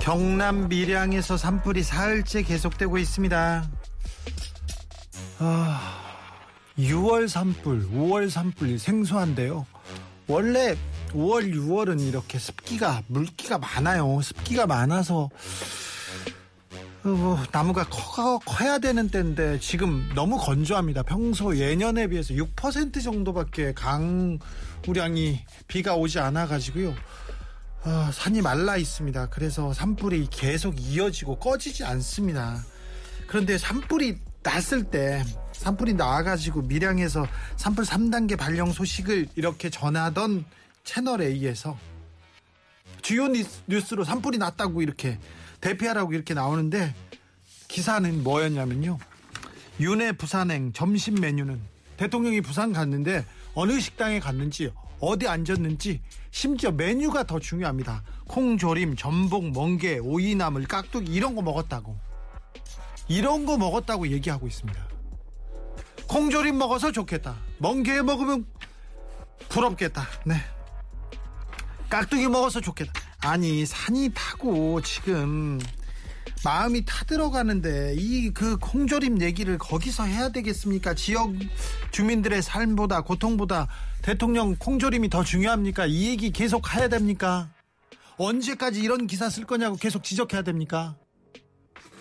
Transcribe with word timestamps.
경남 0.00 0.68
밀양에서 0.68 1.36
산불이 1.36 1.82
사흘째 1.82 2.42
계속되고 2.42 2.98
있습니다. 2.98 3.70
아, 5.38 6.00
6월 6.78 7.28
산불, 7.28 7.90
5월 7.90 8.30
산불 8.30 8.78
생소한데요. 8.78 9.66
원래 10.26 10.76
5월, 11.12 11.52
6월은 11.54 12.00
이렇게 12.00 12.38
습기가 12.38 13.02
물기가 13.08 13.58
많아요. 13.58 14.20
습기가 14.22 14.66
많아서 14.66 15.28
어, 17.02 17.08
뭐, 17.08 17.38
나무가 17.50 17.84
커, 17.88 18.38
커야 18.38 18.78
되는 18.78 19.08
때인데 19.08 19.58
지금 19.58 20.08
너무 20.14 20.36
건조합니다. 20.36 21.02
평소 21.02 21.56
예년에 21.56 22.08
비해서 22.08 22.34
6% 22.34 23.02
정도밖에 23.02 23.72
강우량이 23.74 25.44
비가 25.66 25.94
오지 25.94 26.20
않아 26.20 26.46
가지고요. 26.46 26.94
아, 27.82 28.10
산이 28.12 28.42
말라 28.42 28.76
있습니다. 28.76 29.30
그래서 29.30 29.72
산불이 29.72 30.28
계속 30.30 30.78
이어지고 30.78 31.38
꺼지지 31.38 31.84
않습니다. 31.84 32.62
그런데 33.26 33.56
산불이 33.56 34.18
났을 34.42 34.84
때 34.84 35.24
산불이 35.52 35.94
나와가지고 35.94 36.62
밀양에서 36.62 37.26
산불 37.56 37.84
3단계 37.84 38.36
발령 38.36 38.72
소식을 38.72 39.28
이렇게 39.34 39.70
전하던 39.70 40.44
채널 40.84 41.22
A에서 41.22 41.78
주요 43.02 43.28
뉴스로 43.66 44.04
산불이 44.04 44.38
났다고 44.38 44.82
이렇게 44.82 45.18
대피하라고 45.60 46.12
이렇게 46.12 46.34
나오는데 46.34 46.94
기사는 47.68 48.22
뭐였냐면요. 48.22 48.98
윤회 49.78 50.12
부산행 50.12 50.72
점심 50.72 51.14
메뉴는 51.14 51.60
대통령이 51.96 52.40
부산 52.42 52.72
갔는데 52.72 53.24
어느 53.54 53.80
식당에 53.80 54.20
갔는지 54.20 54.70
어디 55.00 55.28
앉았는지 55.28 56.00
심지어 56.30 56.70
메뉴가 56.70 57.24
더 57.24 57.38
중요합니다. 57.38 58.02
콩조림, 58.28 58.96
전복, 58.96 59.50
멍게, 59.50 59.98
오이나물, 59.98 60.66
깍두기 60.66 61.12
이런 61.12 61.34
거 61.34 61.42
먹었다고. 61.42 61.98
이런 63.08 63.44
거 63.44 63.58
먹었다고 63.58 64.08
얘기하고 64.08 64.46
있습니다. 64.46 64.88
콩조림 66.06 66.58
먹어서 66.58 66.92
좋겠다. 66.92 67.36
멍게 67.58 68.02
먹으면 68.02 68.46
부럽겠다. 69.48 70.06
네. 70.24 70.36
깍두기 71.88 72.28
먹어서 72.28 72.60
좋겠다. 72.60 72.92
아니 73.22 73.66
산이 73.66 74.10
타고 74.14 74.80
지금 74.80 75.58
마음이 76.44 76.84
타들어가는데 76.84 77.94
이 77.98 78.30
그 78.32 78.56
콩조림 78.58 79.20
얘기를 79.22 79.58
거기서 79.58 80.04
해야 80.04 80.30
되겠습니까? 80.30 80.94
지역 80.94 81.30
주민들의 81.90 82.42
삶보다 82.42 83.02
고통보다 83.02 83.68
대통령 84.02 84.56
콩조림이 84.56 85.10
더 85.10 85.24
중요합니까? 85.24 85.86
이 85.86 86.06
얘기 86.08 86.30
계속 86.30 86.74
해야 86.74 86.88
됩니까? 86.88 87.50
언제까지 88.16 88.80
이런 88.80 89.06
기사 89.06 89.28
쓸 89.28 89.44
거냐고 89.44 89.76
계속 89.76 90.04
지적해야 90.04 90.42
됩니까? 90.42 90.96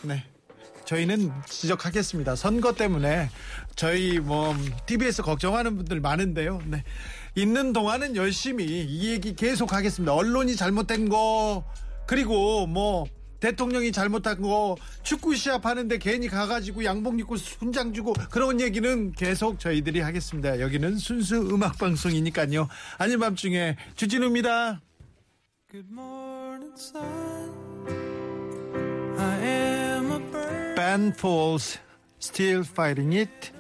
네. 0.04 0.24
저희는 0.86 1.32
지적하겠습니다. 1.48 2.36
선거 2.36 2.74
때문에 2.74 3.30
저희 3.76 4.20
뭐 4.20 4.56
TBS 4.86 5.22
걱정하는 5.22 5.76
분들 5.78 6.00
많은데요. 6.00 6.62
네. 6.66 6.84
있는 7.36 7.74
동안은 7.74 8.16
열심히 8.16 8.66
이 8.66 9.10
얘기 9.10 9.36
계속 9.36 9.74
하겠습니다. 9.74 10.14
언론이 10.14 10.56
잘못된 10.56 11.10
거 11.10 11.64
그리고 12.08 12.66
뭐 12.66 13.06
대통령이 13.40 13.92
잘못한 13.92 14.42
거 14.42 14.76
축구 15.04 15.36
시합 15.36 15.66
하는데 15.66 15.98
괜히 15.98 16.28
가가지고 16.28 16.84
양복 16.84 17.20
입고 17.20 17.36
훈장 17.36 17.94
주고 17.94 18.14
그런 18.30 18.60
얘기는 18.60 19.12
계속 19.14 19.60
저희들이 19.60 20.02
하겠습니다. 20.02 20.60
여기는 20.60 20.98
순수 20.98 21.36
음악 21.36 21.78
방송이니까요. 21.78 22.68
아닌 22.98 23.20
밤중에 23.20 23.78
주진우입니다. 23.96 24.82
Ben 30.76 31.14
Falls 31.16 31.80
Still 32.20 32.64
Fighting 32.66 33.16
It 33.16 33.59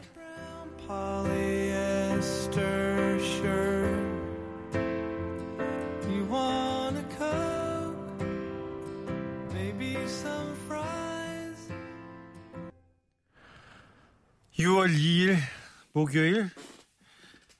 목요일 15.99 16.49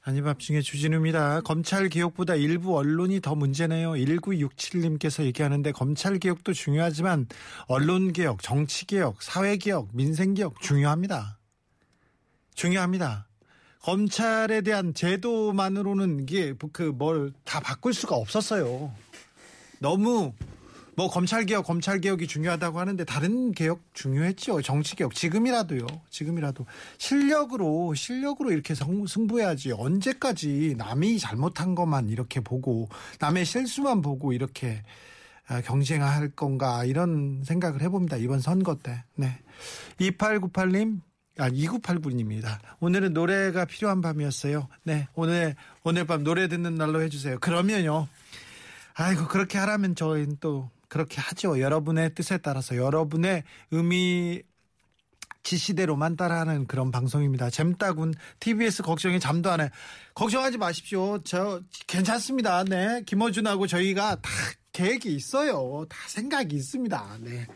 아니 0.02 0.22
밤중에 0.22 0.62
주진우입니다. 0.62 1.42
검찰 1.42 1.90
개혁보다 1.90 2.36
일부 2.36 2.78
언론이 2.78 3.20
더 3.20 3.36
문제네요. 3.36 3.92
1967님께서 3.92 5.26
얘기하는데 5.26 5.70
검찰 5.74 6.18
개혁도 6.20 6.54
중요하지만 6.54 7.28
언론 7.68 8.14
개혁, 8.14 8.42
정치 8.42 8.86
개혁, 8.88 9.22
사회 9.22 9.58
개혁, 9.58 9.90
민생 9.94 10.36
개혁 10.36 10.62
중요합니다. 10.62 11.38
중요합니다. 12.56 13.28
검찰에 13.82 14.62
대한 14.62 14.94
제도만으로는 14.94 16.22
이게 16.22 16.54
그 16.72 16.94
뭘 16.98 17.34
다 17.44 17.60
바꿀 17.60 17.94
수가 17.94 18.16
없었어요. 18.16 18.94
너무 19.80 20.34
뭐 21.00 21.10
검찰 21.10 21.46
개혁, 21.46 21.66
검찰 21.66 22.02
개혁이 22.02 22.28
중요하다고 22.28 22.78
하는데 22.78 23.06
다른 23.06 23.54
개혁 23.54 23.80
중요했죠. 23.94 24.62
정치 24.62 24.98
개혁 24.98 25.16
지금이라도요. 25.16 25.88
지금이라도 26.10 26.66
실력으로 26.98 27.94
실력으로 27.94 28.52
이렇게 28.52 28.76
승부해야지. 28.76 29.72
언제까지 29.72 30.76
남이 30.78 31.20
잘못한 31.20 31.74
것만 31.74 32.10
이렇게 32.10 32.42
보고 32.42 32.90
남의 33.22 33.46
실수만 33.46 34.02
보고 34.02 34.34
이렇게 34.34 34.84
아, 35.48 35.62
경쟁할 35.62 36.32
건가 36.32 36.84
이런 36.84 37.44
생각을 37.46 37.82
해봅니다. 37.82 38.18
이번 38.18 38.42
선거 38.42 38.76
때. 38.76 39.02
네. 39.16 39.40
2898님 40.02 41.00
아, 41.38 41.50
2989님입니다. 41.50 42.60
오늘은 42.82 43.14
노래가 43.14 43.64
필요한 43.64 44.02
밤이었어요. 44.02 44.68
네. 44.84 45.08
오늘, 45.16 45.56
오늘 45.86 46.04
밤 46.04 46.26
노래 46.26 46.50
듣는 46.50 46.76
날로 46.76 47.02
해주세요. 47.02 47.40
그러면요. 47.40 48.10
아이고, 48.96 49.30
그렇게 49.30 49.58
하라면 49.58 49.96
저희는 49.96 50.40
또 50.42 50.70
그렇게 50.90 51.22
하죠. 51.22 51.60
여러분의 51.60 52.14
뜻에 52.16 52.38
따라서 52.40 52.76
여러분의 52.76 53.44
의미, 53.72 54.42
지시대로만 55.44 56.18
따라하는 56.18 56.68
그런 56.68 56.92
방송입니다. 56.92 57.50
잼따군 57.50 58.14
TBS 58.40 58.84
걱정이 58.84 59.20
잠도 59.20 59.50
안 59.50 59.62
해. 59.62 59.70
걱정하지 60.14 60.58
마십시오. 60.58 61.20
저 61.24 61.62
괜찮습니다. 61.88 62.64
네. 62.66 63.02
김어준하고 63.06 63.68
저희가 63.68 64.16
다 64.18 64.30
계획이 64.74 65.16
있어요. 65.16 65.86
다 65.90 65.98
생각이 66.08 66.56
있습니다. 66.56 67.18
네. 67.22 67.48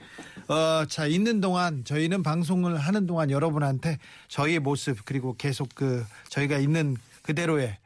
어, 0.47 0.85
자, 0.87 1.05
있는 1.05 1.41
동안 1.41 1.83
저희는 1.83 2.23
방송을 2.23 2.77
하는 2.77 3.05
동안 3.05 3.29
여러분한테 3.29 3.97
저희의 4.27 4.59
모습 4.59 5.05
그리고 5.05 5.35
계속 5.37 5.69
그 5.75 6.05
저희가 6.29 6.57
있는 6.57 6.95
그대로의 7.21 7.67
어, 7.67 7.82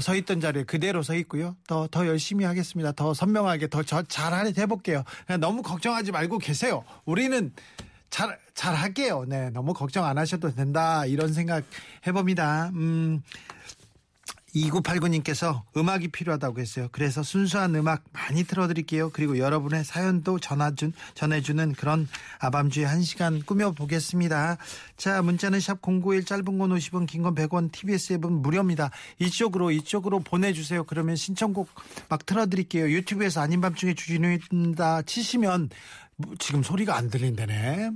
서 0.00 0.14
있던 0.14 0.40
자리에 0.40 0.62
그대로 0.64 1.02
서 1.02 1.14
있고요. 1.16 1.56
더, 1.66 1.88
더 1.88 2.06
열심히 2.06 2.44
하겠습니다. 2.44 2.92
더 2.92 3.12
선명하게 3.12 3.68
더 3.68 3.82
잘 3.82 4.34
해볼게요. 4.62 5.02
그냥 5.26 5.40
너무 5.40 5.62
걱정하지 5.62 6.12
말고 6.12 6.38
계세요. 6.38 6.84
우리는 7.04 7.52
잘, 8.08 8.38
잘 8.54 8.74
할게요. 8.74 9.24
네. 9.26 9.50
너무 9.50 9.72
걱정 9.72 10.04
안 10.04 10.18
하셔도 10.18 10.54
된다. 10.54 11.06
이런 11.06 11.32
생각 11.32 11.64
해봅니다. 12.06 12.70
음, 12.74 13.22
2989님께서 14.54 15.62
음악이 15.76 16.08
필요하다고 16.08 16.60
했어요. 16.60 16.88
그래서 16.92 17.22
순수한 17.22 17.74
음악 17.74 18.04
많이 18.12 18.44
틀어드릴게요. 18.44 19.10
그리고 19.10 19.38
여러분의 19.38 19.84
사연도 19.84 20.38
전화준, 20.38 20.92
전해주는 21.14 21.72
그런 21.74 22.08
아밤주의 22.38 22.86
한 22.86 23.02
시간 23.02 23.42
꾸며보겠습니다. 23.42 24.58
자, 24.96 25.22
문자는 25.22 25.60
샵 25.60 25.80
091 25.80 26.24
짧은 26.24 26.58
건 26.58 26.70
50원, 26.70 27.06
긴 27.06 27.22
건 27.22 27.34
100원, 27.34 27.70
TBS 27.70 28.14
앱은 28.14 28.32
무료입니다. 28.32 28.90
이쪽으로, 29.18 29.70
이쪽으로 29.70 30.20
보내주세요. 30.20 30.84
그러면 30.84 31.16
신청곡 31.16 31.68
막 32.08 32.24
틀어드릴게요. 32.26 32.90
유튜브에서 32.90 33.40
아닌 33.40 33.60
밤 33.60 33.74
중에 33.74 33.94
주진우입니다 33.94 35.02
치시면 35.02 35.70
지금 36.38 36.62
소리가 36.62 36.96
안 36.96 37.08
들린다네. 37.10 37.90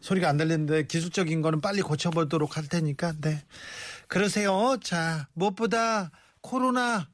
소리가 0.00 0.30
안 0.30 0.38
들리는데 0.38 0.86
기술적인 0.86 1.42
거는 1.42 1.60
빨리 1.60 1.82
고쳐보도록 1.82 2.56
할 2.56 2.66
테니까, 2.66 3.12
네. 3.20 3.42
그러세요. 4.10 4.76
자, 4.82 5.28
무엇보다 5.34 6.10
코로나 6.40 7.06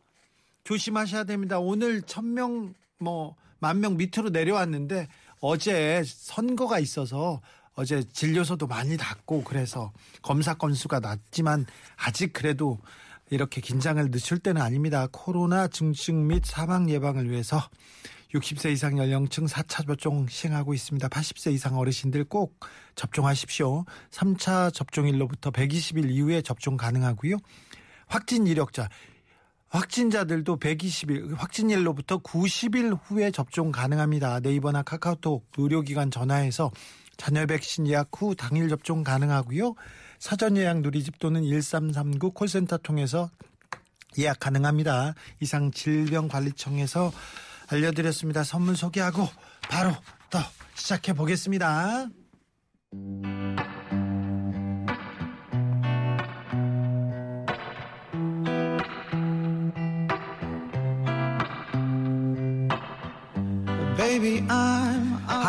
조심하셔야 0.65 1.25
됩니다. 1.25 1.59
오늘 1.59 2.01
천명 2.01 2.73
뭐, 2.99 3.37
만 3.59 3.81
명 3.81 3.99
밑으로 3.99 4.31
내려왔는데, 4.31 5.07
어제 5.41 6.03
선거가 6.07 6.79
있어서 6.79 7.43
어제 7.75 8.03
진료소도 8.03 8.67
많이 8.67 8.97
닫고 8.97 9.45
그래서 9.45 9.93
검사 10.23 10.55
건수가 10.55 11.01
낮지만 11.01 11.67
아직 11.97 12.33
그래도 12.33 12.79
이렇게 13.29 13.61
긴장을 13.61 14.11
늦출 14.11 14.39
때는 14.39 14.63
아닙니다. 14.63 15.07
코로나 15.13 15.69
증식 15.69 16.15
및 16.15 16.47
사망 16.47 16.89
예방을 16.89 17.29
위해서 17.31 17.61
60세 18.39 18.73
이상 18.73 18.99
연령층 18.99 19.47
4차 19.47 19.87
접종 19.87 20.27
시행하고 20.29 20.75
있습니다. 20.75 21.09
80세 21.09 21.53
이상 21.53 21.77
어르신들 21.79 22.25
꼭 22.25 22.59
접종하십시오. 22.95 23.85
3차 24.11 24.73
접종일로부터 24.73 25.51
120일 25.51 26.11
이후에 26.11 26.43
접종 26.43 26.77
가능하고요. 26.77 27.37
확진 28.07 28.47
이력자 28.47 28.89
확진자들도 29.69 30.59
120일 30.59 31.37
확진일로부터 31.37 32.19
90일 32.19 32.99
후에 33.03 33.31
접종 33.31 33.73
가능합니다. 33.73 34.41
네이버나 34.41 34.83
카카오톡 34.83 35.47
의료기관 35.57 36.11
전화해서 36.11 36.71
잔여 37.17 37.47
백신 37.47 37.87
예약 37.89 38.11
후 38.17 38.35
당일 38.35 38.69
접종 38.69 39.03
가능하고요. 39.03 39.75
사전 40.19 40.57
예약 40.57 40.81
누리집 40.81 41.19
또는 41.19 41.43
1339 41.43 42.33
콜센터 42.33 42.79
통해서 42.79 43.31
예약 44.19 44.39
가능합니다. 44.41 45.15
이상 45.41 45.71
질병관리청에서 45.71 47.13
알려드렸습니다. 47.69 48.45
선물 48.45 48.77
소개하고 48.77 49.29
바로 49.69 49.93
더 50.31 50.39
시작해 50.75 51.13
보겠습니다. 51.13 52.09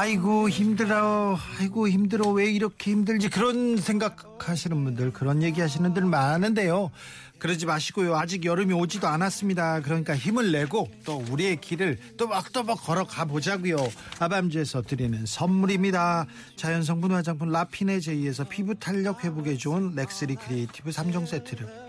아이고 0.07 0.47
힘들어 0.47 1.37
아이고 1.59 1.89
힘들어 1.89 2.29
왜 2.29 2.45
이렇게 2.45 2.91
힘들지 2.91 3.29
그런 3.29 3.75
생각하시는 3.75 4.83
분들 4.83 5.11
그런 5.11 5.43
얘기하시는 5.43 5.93
분들 5.93 6.09
많은데요 6.09 6.91
그러지 7.39 7.65
마시고요. 7.65 8.15
아직 8.15 8.45
여름이 8.45 8.73
오지도 8.73 9.07
않았습니다. 9.07 9.81
그러니까 9.81 10.15
힘을 10.15 10.51
내고 10.51 10.89
또 11.05 11.23
우리의 11.29 11.61
길을 11.61 11.97
또박또박 12.17 12.83
걸어가 12.83 13.25
보자고요. 13.25 13.77
아밤주에서 14.19 14.81
드리는 14.81 15.25
선물입니다. 15.25 16.25
자연성분 16.55 17.11
화장품 17.11 17.49
라피네 17.49 17.99
제이에서 17.99 18.43
피부 18.45 18.75
탄력 18.75 19.23
회복에 19.23 19.55
좋은 19.57 19.93
렉스리 19.95 20.35
크리에이티브 20.35 20.89
3종 20.89 21.27
세트를 21.27 21.86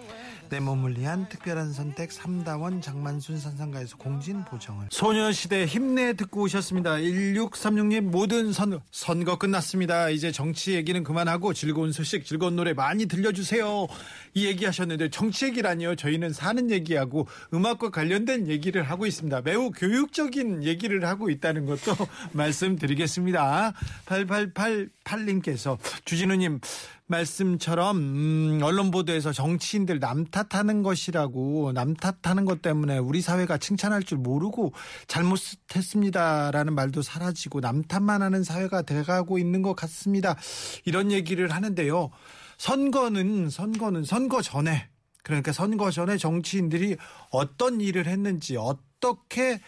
내 0.49 0.61
몸을 0.61 0.99
위한 0.99 1.29
특별한 1.29 1.73
선택 1.73 2.11
삼다원 2.13 2.81
장만순 2.81 3.39
산상가에서 3.39 3.97
공진 3.97 4.45
보정을. 4.45 4.89
소녀시대 4.91 5.67
힘내 5.67 6.15
듣고 6.15 6.43
오셨습니다. 6.43 6.97
1636님 6.97 8.01
모든 8.03 8.53
선, 8.53 8.81
선거 8.91 9.37
끝났습니다. 9.37 10.11
이제 10.11 10.33
정치 10.33 10.75
얘기는 10.75 11.03
그만하고 11.03 11.53
즐거운 11.53 11.93
소식 11.93 12.25
즐거운 12.25 12.57
노래 12.57 12.73
많이 12.73 13.07
들려주세요. 13.07 13.87
이 14.35 14.47
얘기 14.47 14.65
하셨는데 14.65 15.11
정치 15.11 15.47
얘기라니요? 15.47 15.97
저희는 15.97 16.33
사는 16.33 16.71
얘기하고 16.71 17.27
음악과 17.53 17.91
관련된 17.91 18.49
얘기를 18.49 18.83
하고 18.83 19.07
있습니다. 19.07 19.43
매우 19.43 19.71
교육적인 19.71 20.65
얘기를 20.65 21.05
하고 21.07 21.31
있다는 21.31 21.67
것도 21.67 21.95
말씀드리겠습니다. 22.33 23.75
8888님께서 24.07 25.79
주진우님 26.05 26.61
말씀처럼 27.09 27.97
음, 27.97 28.61
언론 28.63 28.91
보도에서 28.91 29.33
정치인들 29.33 29.99
남 29.99 30.25
탓하는 30.25 30.83
것이라고 30.83 31.73
남 31.73 31.95
탓하는 31.95 32.45
것 32.45 32.63
때문에 32.63 32.99
우리 32.99 33.21
사회가 33.21 33.59
칭찬할 33.59 34.05
줄 34.05 34.19
모르고 34.19 34.73
잘못했습니다라는 35.09 36.75
말도 36.75 37.03
사라지고 37.03 37.61
남 37.61 37.83
탓만 37.83 38.23
하는 38.23 38.45
사회가 38.45 38.83
돼가고 38.83 39.39
있는 39.39 39.63
것 39.63 39.75
같습니다. 39.75 40.37
이런 40.85 41.11
얘기를 41.11 41.51
하는데요. 41.51 42.11
선거는 42.59 43.51
선거는 43.51 44.05
선거 44.05 44.43
전에 44.43 44.89
그러니까 45.23 45.53
선거 45.53 45.91
전에 45.91 46.17
정치인들이 46.17 46.97
어떤 47.31 47.81
일을 47.81 48.07
했는지 48.07 48.57
어떻게 48.57 49.61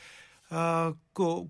어 0.50 0.94
그 1.20 1.44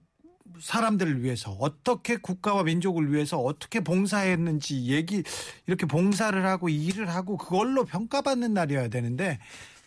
사람들을 0.60 1.22
위해서 1.22 1.52
어떻게 1.52 2.16
국가와 2.16 2.64
민족을 2.64 3.12
위해서 3.12 3.38
어떻게 3.38 3.80
봉사했는지 3.80 4.84
얘기 4.86 5.22
이렇게 5.66 5.86
봉사를 5.86 6.44
하고 6.46 6.68
일을 6.68 7.08
하고 7.08 7.36
그걸로 7.36 7.84
평가받는 7.84 8.54
날이어야 8.54 8.88
되는데 8.88 9.38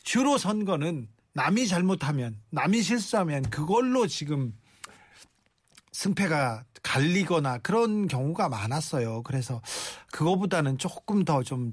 주로 0.04 0.38
선거는 0.38 1.08
남이 1.34 1.68
잘못하면 1.68 2.40
남이 2.50 2.82
실수하면 2.82 3.44
그걸로 3.50 4.08
지금 4.08 4.54
승패가 5.92 6.66
갈리거나 6.82 7.60
그런 7.60 8.08
경우가 8.08 8.50
많았어요. 8.50 9.24
그래서 9.24 9.62
그거보다는 10.12 10.78
조금 10.78 11.24
더좀 11.24 11.72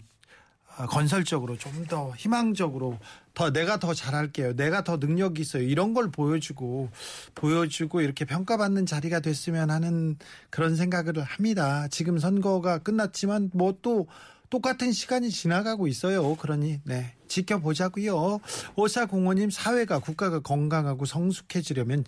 건설적으로 0.89 1.57
좀 1.59 1.85
더 1.87 2.15
희망적으로 2.17 2.99
더 3.35 3.51
내가 3.51 3.79
더 3.79 3.95
잘할게요. 3.95 4.55
내가 4.55 4.85
더 4.85 4.97
능력이 4.99 5.41
있어요. 5.43 5.63
이런 5.63 5.95
걸 5.95 6.11
보여주고 6.11 6.91
보여주고 7.35 8.01
이렇게 8.01 8.25
평가받는 8.25 8.87
자리가 8.87 9.21
됐으면 9.21 9.71
하는 9.71 10.17
그런 10.51 10.77
생각을 10.77 11.23
합니다. 11.23 11.89
지금 11.89 12.19
선거가 12.19 12.79
끝났지만 12.79 13.51
뭐 13.53 13.71
또 13.83 14.07
똑같은 14.51 14.91
시간이 14.93 15.31
지나가고 15.31 15.87
있어요. 15.87 16.35
그러니 16.35 16.81
네 16.85 17.15
지켜보자고요. 17.29 18.41
오사공원님 18.75 19.51
사회가 19.51 20.01
국가가 20.01 20.41
건강하고 20.41 21.05
성숙해지려면 21.07 22.05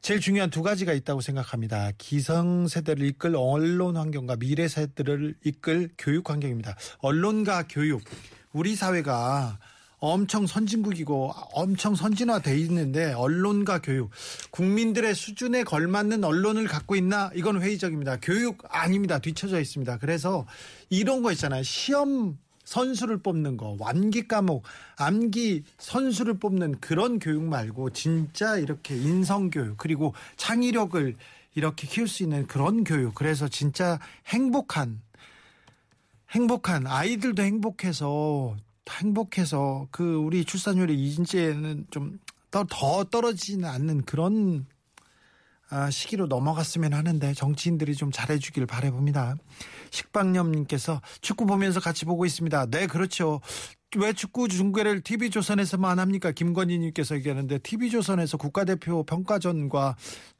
제일 0.00 0.20
중요한 0.20 0.50
두 0.50 0.62
가지가 0.62 0.92
있다고 0.92 1.20
생각합니다. 1.20 1.92
기성세대를 1.96 3.06
이끌 3.06 3.36
언론 3.36 3.96
환경과 3.96 4.36
미래 4.36 4.66
세대를 4.66 5.34
이끌 5.44 5.90
교육 5.96 6.30
환경입니다. 6.30 6.76
언론과 6.98 7.64
교육. 7.68 8.02
우리 8.52 8.76
사회가 8.76 9.58
엄청 10.12 10.46
선진국이고 10.46 11.32
엄청 11.52 11.94
선진화돼 11.94 12.58
있는데 12.60 13.12
언론과 13.12 13.80
교육 13.80 14.10
국민들의 14.50 15.14
수준에 15.14 15.64
걸맞는 15.64 16.24
언론을 16.24 16.66
갖고 16.66 16.94
있나 16.94 17.30
이건 17.34 17.62
회의적입니다. 17.62 18.18
교육 18.20 18.58
아닙니다. 18.68 19.18
뒤쳐져 19.18 19.60
있습니다. 19.60 19.98
그래서 19.98 20.46
이런 20.90 21.22
거 21.22 21.32
있잖아요. 21.32 21.62
시험 21.62 22.38
선수를 22.64 23.18
뽑는 23.18 23.56
거, 23.56 23.76
완기 23.78 24.26
과목, 24.26 24.64
암기 24.96 25.64
선수를 25.78 26.38
뽑는 26.38 26.80
그런 26.80 27.18
교육 27.18 27.42
말고 27.42 27.90
진짜 27.90 28.56
이렇게 28.56 28.96
인성 28.96 29.50
교육 29.50 29.76
그리고 29.76 30.14
창의력을 30.36 31.14
이렇게 31.54 31.86
키울 31.86 32.08
수 32.08 32.22
있는 32.22 32.46
그런 32.46 32.84
교육. 32.84 33.14
그래서 33.14 33.48
진짜 33.48 33.98
행복한 34.26 35.00
행복한 36.30 36.86
아이들도 36.86 37.42
행복해서 37.42 38.56
행복해서 38.90 39.88
그 39.90 40.16
우리 40.16 40.44
출산율이 40.44 40.94
이제는 40.94 41.86
좀 41.90 42.18
더 42.68 43.04
떨어지지는 43.04 43.68
않는 43.68 44.02
그런 44.02 44.66
아, 45.70 45.90
시기로 45.90 46.26
넘어갔으면 46.26 46.92
하는데 46.92 47.34
정치인들이 47.34 47.96
좀 47.96 48.12
잘해주길 48.12 48.66
바라봅니다. 48.66 49.34
식빵념님께서 49.90 51.00
축구 51.20 51.46
보면서 51.46 51.80
같이 51.80 52.04
보고 52.04 52.24
있습니다. 52.24 52.66
네, 52.66 52.86
그렇죠. 52.86 53.40
왜 53.96 54.12
축구 54.12 54.48
중계를 54.48 55.00
TV조선에서만 55.00 55.98
합니까? 55.98 56.30
김건희님께서 56.30 57.16
얘기하는데 57.16 57.58
TV조선에서 57.58 58.36
국가대표 58.36 59.02
평가전과 59.04 59.96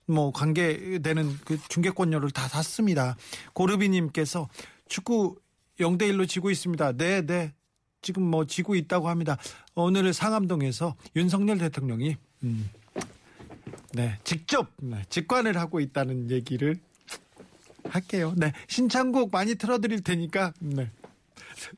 뭐 0.06 0.30
관계되는 0.32 1.38
그 1.44 1.58
중계권료를 1.68 2.30
다 2.30 2.46
샀습니다. 2.46 3.16
고르비님께서 3.54 4.48
축구 4.88 5.36
0대 5.80 6.02
1로 6.02 6.28
지고 6.28 6.50
있습니다. 6.50 6.92
네, 6.92 7.22
네. 7.22 7.54
지금 8.04 8.22
뭐 8.22 8.44
지고 8.44 8.74
있다고 8.74 9.08
합니다. 9.08 9.38
오늘 9.74 10.12
상암동에서 10.12 10.94
윤석열 11.16 11.56
대통령이 11.56 12.16
음, 12.42 12.70
네, 13.94 14.18
직접 14.24 14.68
네, 14.76 15.02
직관을 15.08 15.56
하고 15.56 15.80
있다는 15.80 16.30
얘기를 16.30 16.78
할게요. 17.88 18.34
네, 18.36 18.52
신청곡 18.68 19.30
많이 19.32 19.54
틀어드릴 19.54 20.02
테니까 20.02 20.52
네, 20.60 20.90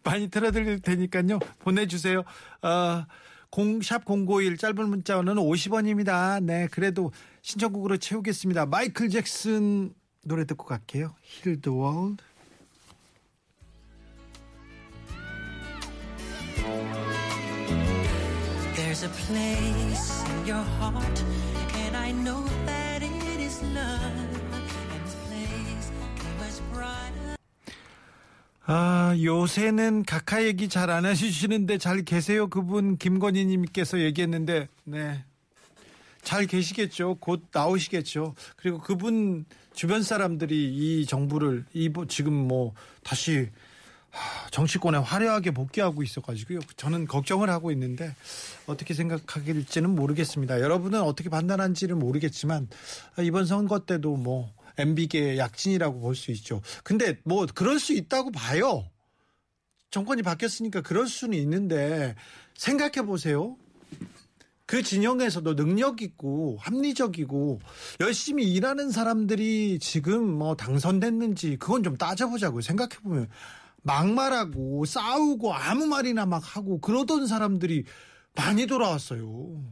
많이 0.03 0.29
틀어드릴 0.29 0.81
테니까요. 0.81 1.39
보내주세요. 1.61 2.25
어, 2.63 3.07
공샵 3.51 4.03
051 4.05 4.57
짧은 4.59 4.89
문자는 4.89 5.37
50원입니다. 5.37 6.43
네, 6.43 6.67
그래도 6.73 7.13
신청곡으로 7.43 7.99
채우겠습니다. 7.99 8.67
마이클 8.67 9.09
잭슨 9.11 9.95
노래 10.25 10.45
듣고 10.45 10.65
갈게요. 10.65 11.15
World. 11.45 12.21
There's 12.25 12.36
place 19.27 20.25
in 20.31 20.47
your 20.47 20.65
heart, 20.79 21.25
and 21.75 21.97
I 21.97 22.13
know 22.13 22.45
that 22.67 23.03
it 23.03 23.41
is 23.41 23.63
love. 23.63 24.03
And 24.53 25.05
this 25.05 25.17
place 25.27 25.69
is 25.79 25.91
much 26.39 26.63
brighter. 26.73 27.37
아, 28.67 29.15
요새는 29.21 30.05
각하 30.05 30.43
얘기 30.45 30.69
잘 30.69 30.91
안 30.91 31.05
해주시는데 31.07 31.79
잘 31.79 32.03
계세요? 32.03 32.49
그분 32.49 32.97
김건희님께서 32.99 34.01
얘기했는데, 34.01 34.69
네. 34.85 35.25
잘 36.23 36.47
계시겠죠. 36.47 37.17
곧 37.21 37.45
나오시겠죠. 37.53 38.35
그리고 38.57 38.79
그분 38.79 39.45
주변 39.75 40.03
사람들이 40.03 40.75
이 40.75 41.07
정부를 41.07 41.65
이뭐 41.73 42.07
지금 42.09 42.33
뭐 42.33 42.75
다시 43.05 43.39
하, 43.39 43.47
정치권에 44.51 44.99
화려하게 44.99 45.51
복귀하고 45.51 46.03
있어가지고요. 46.03 46.61
저는 46.77 47.07
걱정을 47.07 47.51
하고 47.51 47.71
있는데 47.73 48.15
어떻게 48.67 48.95
생각하길지는 48.95 49.91
모르겠습니다. 49.95 50.61
여러분은 50.61 51.03
어떻게 51.03 51.29
판단한지는 51.29 51.99
모르겠지만 51.99 52.69
이번 53.23 53.45
선거 53.47 53.81
때도 53.81 54.17
뭐 54.17 54.53
MB계 54.79 55.39
약진이라고 55.39 56.01
볼 56.01 56.15
수 56.15 56.31
있죠. 56.33 56.63
근데 56.85 57.19
뭐 57.25 57.47
그럴 57.55 57.79
수 57.79 57.93
있다고 57.93 58.31
봐요. 58.31 58.85
정권이 59.91 60.23
바뀌었으니까 60.23 60.81
그럴 60.81 61.07
수는 61.07 61.39
있는데 61.39 62.15
생각해 62.57 63.07
보세요. 63.07 63.57
그 64.67 64.83
진영에서도 64.83 65.55
능력 65.55 66.03
있고 66.03 66.57
합리적이고 66.61 67.61
열심히 68.01 68.53
일하는 68.53 68.91
사람들이 68.91 69.79
지금 69.79 70.27
뭐 70.29 70.57
당선됐는지 70.57 71.59
그건 71.59 71.83
좀 71.85 71.97
따져보자고요. 71.97 72.63
생각해 72.63 72.97
보면 73.03 73.29
막말하고 73.87 74.85
싸우고 74.85 75.55
아무 75.55 75.87
말이나 75.87 76.27
막 76.27 76.43
하고 76.57 76.81
그러던 76.81 77.27
사람들이 77.27 77.85
많이 78.35 78.67
돌아왔어요. 78.67 79.63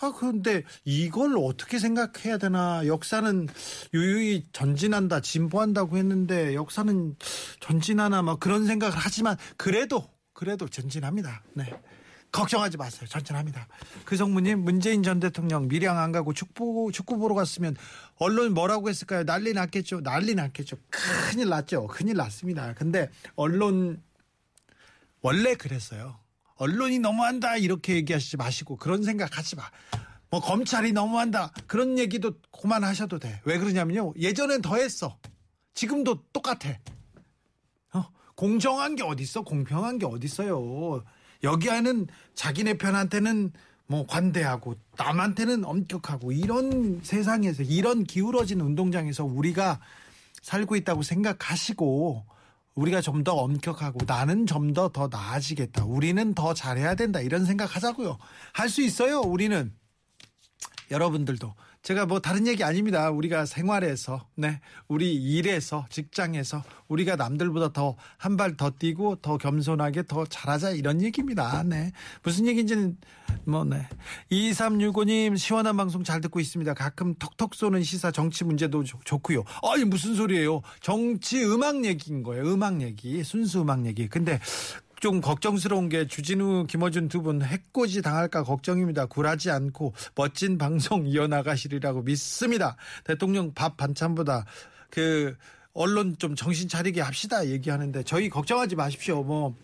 아, 0.00 0.12
그런데 0.16 0.62
이걸 0.84 1.36
어떻게 1.38 1.78
생각해야 1.78 2.38
되나. 2.38 2.86
역사는 2.86 3.48
유유히 3.94 4.46
전진한다, 4.52 5.20
진보한다고 5.20 5.96
했는데 5.96 6.54
역사는 6.54 7.16
전진하나 7.60 8.22
막 8.22 8.38
그런 8.38 8.66
생각을 8.66 8.94
하지만 8.96 9.36
그래도, 9.56 10.08
그래도 10.34 10.68
전진합니다. 10.68 11.42
네. 11.54 11.64
걱정하지 12.32 12.78
마세요. 12.78 13.06
전진합니다. 13.08 13.68
그 14.06 14.16
성무님, 14.16 14.64
문재인 14.64 15.02
전 15.02 15.20
대통령 15.20 15.68
밀양 15.68 15.98
안 15.98 16.12
가고 16.12 16.32
축구, 16.32 16.90
축구 16.92 17.18
보러 17.18 17.34
갔으면 17.34 17.76
언론 18.16 18.54
뭐라고 18.54 18.88
했을까요? 18.88 19.24
난리 19.24 19.52
났겠죠. 19.52 20.00
난리 20.00 20.34
났겠죠. 20.34 20.76
큰일 20.88 21.50
났죠. 21.50 21.86
큰일 21.88 22.16
났습니다. 22.16 22.72
근데 22.72 23.10
언론, 23.36 24.02
원래 25.20 25.54
그랬어요. 25.54 26.18
언론이 26.56 27.00
너무한다. 27.00 27.58
이렇게 27.58 27.96
얘기하시지 27.96 28.38
마시고 28.38 28.76
그런 28.76 29.02
생각 29.02 29.36
하지 29.36 29.54
마. 29.56 29.64
뭐 30.30 30.40
검찰이 30.40 30.92
너무한다. 30.92 31.52
그런 31.66 31.98
얘기도 31.98 32.32
그만하셔도 32.50 33.18
돼. 33.18 33.42
왜 33.44 33.58
그러냐면요. 33.58 34.14
예전엔 34.16 34.62
더 34.62 34.76
했어. 34.76 35.18
지금도 35.74 36.24
똑같아. 36.32 36.70
어? 37.92 38.04
공정한 38.34 38.96
게 38.96 39.02
어딨어? 39.02 39.42
공평한 39.42 39.98
게 39.98 40.06
어딨어요? 40.06 41.04
여기에는 41.42 42.06
자기네 42.34 42.74
편한테는 42.78 43.52
뭐 43.86 44.06
관대하고 44.06 44.74
남한테는 44.96 45.64
엄격하고 45.64 46.32
이런 46.32 47.00
세상에서 47.02 47.62
이런 47.64 48.04
기울어진 48.04 48.60
운동장에서 48.60 49.24
우리가 49.24 49.80
살고 50.42 50.76
있다고 50.76 51.02
생각하시고 51.02 52.24
우리가 52.74 53.00
좀 53.02 53.22
더 53.22 53.34
엄격하고 53.34 54.00
나는 54.06 54.46
좀 54.46 54.72
더더 54.72 55.08
나아지겠다. 55.10 55.84
우리는 55.84 56.34
더 56.34 56.54
잘해야 56.54 56.94
된다. 56.94 57.20
이런 57.20 57.44
생각하자고요. 57.44 58.18
할 58.54 58.68
수 58.70 58.80
있어요. 58.82 59.20
우리는 59.20 59.72
여러분들도 60.90 61.54
제가 61.82 62.06
뭐 62.06 62.20
다른 62.20 62.46
얘기 62.46 62.62
아닙니다. 62.62 63.10
우리가 63.10 63.44
생활에서, 63.44 64.28
네, 64.36 64.60
우리 64.86 65.14
일에서, 65.16 65.84
직장에서 65.90 66.62
우리가 66.86 67.16
남들보다 67.16 67.72
더 67.72 67.96
한 68.18 68.36
발 68.36 68.56
더 68.56 68.70
뛰고 68.70 69.16
더 69.16 69.36
겸손하게 69.36 70.04
더 70.06 70.24
잘하자 70.24 70.70
이런 70.70 71.02
얘기입니다. 71.02 71.64
네, 71.64 71.90
무슨 72.22 72.46
얘기인지는 72.46 72.96
뭐, 73.44 73.64
네. 73.64 73.88
2365님 74.30 75.36
시원한 75.36 75.76
방송 75.76 76.04
잘 76.04 76.20
듣고 76.20 76.38
있습니다. 76.38 76.72
가끔 76.74 77.14
톡톡 77.16 77.52
쏘는 77.56 77.82
시사 77.82 78.12
정치 78.12 78.44
문제도 78.44 78.84
좋, 78.84 79.04
좋고요. 79.04 79.42
아니 79.64 79.84
무슨 79.84 80.14
소리예요? 80.14 80.62
정치 80.80 81.44
음악 81.44 81.84
얘기인 81.84 82.22
거예요. 82.22 82.44
음악 82.44 82.80
얘기, 82.80 83.24
순수 83.24 83.62
음악 83.62 83.84
얘기. 83.86 84.06
근데 84.08 84.38
좀 85.02 85.20
걱정스러운 85.20 85.88
게 85.88 86.06
주진우, 86.06 86.66
김어준 86.68 87.08
두 87.08 87.22
분 87.22 87.42
해코지 87.42 88.02
당할까 88.02 88.44
걱정입니다. 88.44 89.06
굴하지 89.06 89.50
않고 89.50 89.94
멋진 90.14 90.58
방송 90.58 91.08
이어나가시리라고 91.08 92.02
믿습니다. 92.02 92.76
대통령 93.02 93.52
밥 93.52 93.76
반찬보다 93.76 94.44
그 94.90 95.36
언론 95.74 96.16
좀 96.18 96.36
정신 96.36 96.68
차리게 96.68 97.00
합시다 97.00 97.46
얘기하는데 97.48 98.04
저희 98.04 98.28
걱정하지 98.28 98.76
마십시오. 98.76 99.24
뭐 99.24 99.56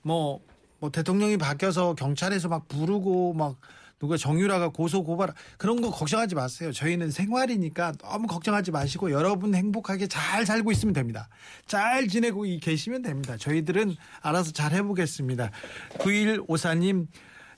뭐, 0.00 0.40
뭐 0.80 0.90
대통령이 0.90 1.36
바뀌어서 1.36 1.94
경찰에서 1.94 2.48
막 2.48 2.66
부르고 2.68 3.34
막 3.34 3.58
누가 3.98 4.16
정유라가 4.16 4.68
고소 4.68 5.02
고발 5.02 5.32
그런 5.56 5.80
거 5.80 5.90
걱정하지 5.90 6.34
마세요. 6.34 6.72
저희는 6.72 7.10
생활이니까 7.10 7.92
너무 8.00 8.26
걱정하지 8.26 8.70
마시고 8.70 9.10
여러분 9.10 9.54
행복하게 9.54 10.06
잘 10.06 10.46
살고 10.46 10.70
있으면 10.72 10.92
됩니다. 10.94 11.28
잘 11.66 12.08
지내고 12.08 12.42
계시면 12.60 13.02
됩니다. 13.02 13.36
저희들은 13.36 13.96
알아서 14.22 14.52
잘 14.52 14.72
해보겠습니다. 14.72 15.50
9154님 15.98 17.06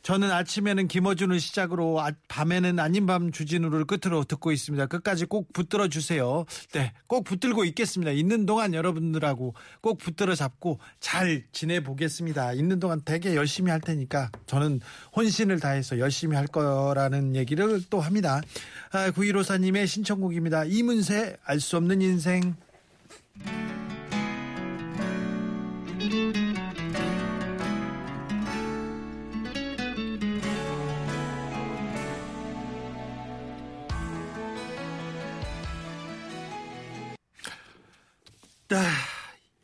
저는 0.03 0.31
아침에는 0.31 0.89
김어준을 0.89 1.41
시작으로 1.41 2.01
아- 2.01 2.11
밤에는 2.29 2.79
아닌 2.79 3.07
밤 3.07 3.31
주진우를 3.33 3.85
끝으로 3.85 4.25
듣고 4.25 4.53
있습니다. 4.53 4.87
끝까지 4.87 5.27
꼭 5.27 5.53
붙들어 5.53 5.89
주세요. 5.89 6.45
네, 6.73 6.93
꼭 7.07 7.25
붙들고 7.25 7.65
있겠습니다. 7.67 8.11
있는 8.13 8.47
동안 8.47 8.75
여러분들하고 8.75 9.55
꼭 9.81 9.99
붙들어 9.99 10.35
잡고 10.35 10.79
잘 11.01 11.45
지내 11.53 11.81
보겠습니다. 11.83 12.53
있는 12.55 12.81
동안 12.81 13.01
되게 13.05 13.35
열심히 13.35 13.71
할 13.71 13.81
테니까 13.81 14.31
저는 14.47 14.81
혼신을 15.17 15.61
다해서 15.61 15.99
열심히 15.99 16.37
할 16.37 16.47
거라는 16.47 17.37
얘기를 17.37 17.81
또 17.91 18.01
합니다. 18.01 18.41
아, 18.93 19.11
9154님의 19.11 19.87
신청곡입니다. 19.87 20.65
이문세 20.65 21.37
알 21.45 21.61
수 21.61 21.77
없는 21.77 22.01
인생. 22.03 22.57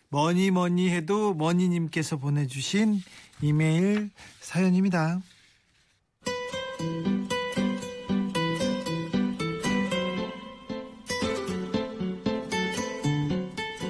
뭐니 0.08 0.50
뭐니 0.50 0.90
해도 0.90 1.34
머니님께서 1.34 2.16
보내주신 2.16 3.02
이메일 3.40 4.10
사연입니다. 4.40 5.20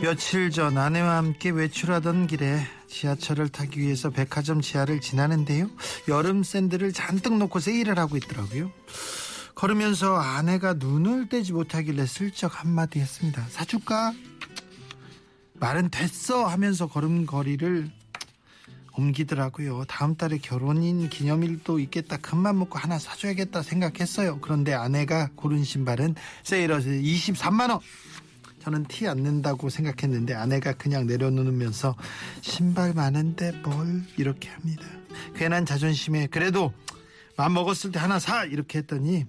며칠 0.02 0.50
전 0.50 0.78
아내와 0.78 1.16
함께 1.16 1.50
외출하던 1.50 2.28
길에 2.28 2.60
지하철을 2.86 3.48
타기 3.48 3.80
위해서 3.80 4.10
백화점 4.10 4.60
지하를 4.60 5.00
지나는데요. 5.00 5.68
여름 6.06 6.44
샌들을 6.44 6.92
잔뜩 6.92 7.36
놓고 7.38 7.58
세일을 7.58 7.98
하고 7.98 8.16
있더라고요. 8.16 8.70
걸으면서 9.56 10.14
아내가 10.14 10.74
눈을 10.74 11.28
떼지 11.28 11.52
못하길래 11.52 12.06
슬쩍 12.06 12.60
한마디 12.60 13.00
했습니다. 13.00 13.44
사줄까? 13.48 14.12
말은 15.58 15.90
됐어 15.90 16.46
하면서 16.46 16.86
걸음거리를 16.86 17.90
옮기더라고요. 18.96 19.84
다음 19.88 20.16
달에 20.16 20.38
결혼인 20.38 21.08
기념일도 21.10 21.78
있겠다. 21.80 22.16
큰맘 22.16 22.58
먹고 22.58 22.78
하나 22.78 22.98
사줘야겠다 22.98 23.62
생각했어요. 23.62 24.40
그런데 24.40 24.72
아내가 24.72 25.28
고른 25.36 25.64
신발은 25.64 26.14
세일해서 26.44 26.88
23만 26.88 27.70
원. 27.70 27.80
저는 28.60 28.84
티 28.86 29.06
안 29.06 29.22
낸다고 29.22 29.68
생각했는데 29.68 30.34
아내가 30.34 30.72
그냥 30.72 31.06
내려놓으면서 31.06 31.94
신발 32.40 32.94
많은데 32.94 33.52
뭘 33.62 34.02
이렇게 34.16 34.48
합니다. 34.48 34.82
괜한 35.36 35.64
자존심에 35.64 36.26
그래도 36.26 36.72
맘 37.36 37.52
먹었을 37.54 37.92
때 37.92 38.00
하나 38.00 38.18
사 38.18 38.44
이렇게 38.44 38.78
했더니 38.78 39.24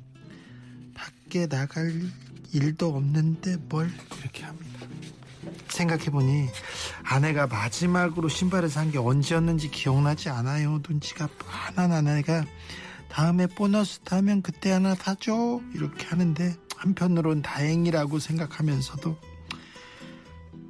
밖에 0.96 1.46
나갈 1.46 1.94
일도 2.52 2.96
없는데 2.96 3.58
뭘 3.70 3.92
이렇게 4.22 4.44
합니다. 4.44 4.88
생각해보니 5.70 6.48
아내가 7.04 7.48
마지막으로 7.48 8.28
신발을 8.30 8.70
산 8.70 8.92
게 8.92 8.98
언제였는지 8.98 9.70
기억나지 9.70 10.30
않아요. 10.30 10.82
눈치가 10.88 11.28
뻔한 11.38 11.92
아내가 11.92 12.46
다음에 13.10 13.48
보너스 13.48 14.00
타면 14.00 14.42
그때 14.42 14.72
하나 14.72 14.96
사줘 14.96 15.60
이렇게 15.74 16.06
하는데 16.08 16.56
한편으론 16.76 17.42
다행이라고 17.42 18.20
생각하면서도 18.20 19.18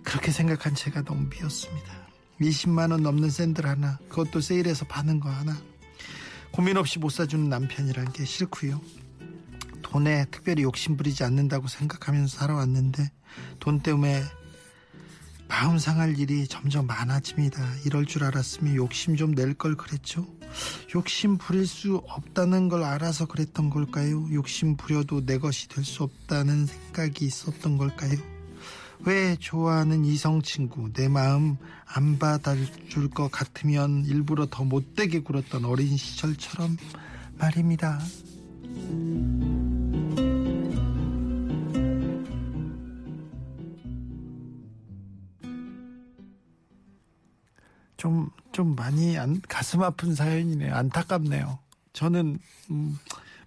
그렇게 0.04 0.32
생각한 0.32 0.74
제가 0.74 1.04
너무 1.04 1.28
미웠습니다. 1.30 2.08
20만 2.42 2.92
원 2.92 3.04
넘는 3.04 3.30
샌들 3.30 3.66
하나 3.68 3.98
그것도 4.10 4.42
세일해서 4.42 4.86
파는 4.86 5.20
거 5.20 5.30
하나 5.30 5.56
고민 6.52 6.78
없이 6.78 6.98
못 6.98 7.10
사주는 7.10 7.50
남편이란 7.50 8.14
게 8.14 8.26
싫고요. 8.26 8.82
돈에 9.84 10.26
특별히 10.32 10.64
욕심 10.64 10.98
부리지 10.98 11.24
않는다고 11.24 11.68
생각하면서 11.68 12.38
살아왔는데 12.38 13.12
돈 13.60 13.80
때문에 13.82 14.24
마음 15.48 15.78
상할 15.78 16.18
일이 16.20 16.48
점점 16.48 16.88
많아집니다. 16.88 17.62
이럴 17.86 18.06
줄 18.06 18.24
알았으면 18.24 18.76
욕심 18.76 19.16
좀 19.16 19.34
낼 19.36 19.54
걸 19.54 19.76
그랬죠. 19.76 20.26
욕심 20.96 21.38
부릴 21.38 21.68
수 21.68 21.98
없다는 22.08 22.70
걸 22.70 22.84
알아서 22.84 23.26
그랬던 23.26 23.70
걸까요? 23.70 24.28
욕심 24.34 24.76
부려도 24.78 25.26
내 25.26 25.38
것이 25.38 25.68
될 25.68 25.84
수 25.84 26.04
없다는 26.04 26.66
생각이 26.66 27.26
있었던 27.26 27.78
걸까요? 27.78 28.18
왜 29.06 29.36
좋아하는 29.40 30.06
이성 30.06 30.42
친구 30.42 30.92
내 30.92 31.08
마음 31.08 31.58
안 31.86 32.18
받아줄 32.20 33.10
것 33.10 33.32
같으면 33.32 34.06
일부러 34.06 34.48
더 34.50 34.64
못되게 34.64 35.20
굴었던 35.20 35.66
어린 35.66 35.96
시절처럼 35.98 36.78
말입니다. 37.38 38.00
좀, 47.98 48.30
좀 48.52 48.76
많이 48.76 49.18
안, 49.18 49.42
가슴 49.42 49.84
아픈 49.84 50.16
사연이네요. 50.16 50.74
안타깝네요. 50.74 51.60
저는, 51.94 52.40
음, 52.70 53.00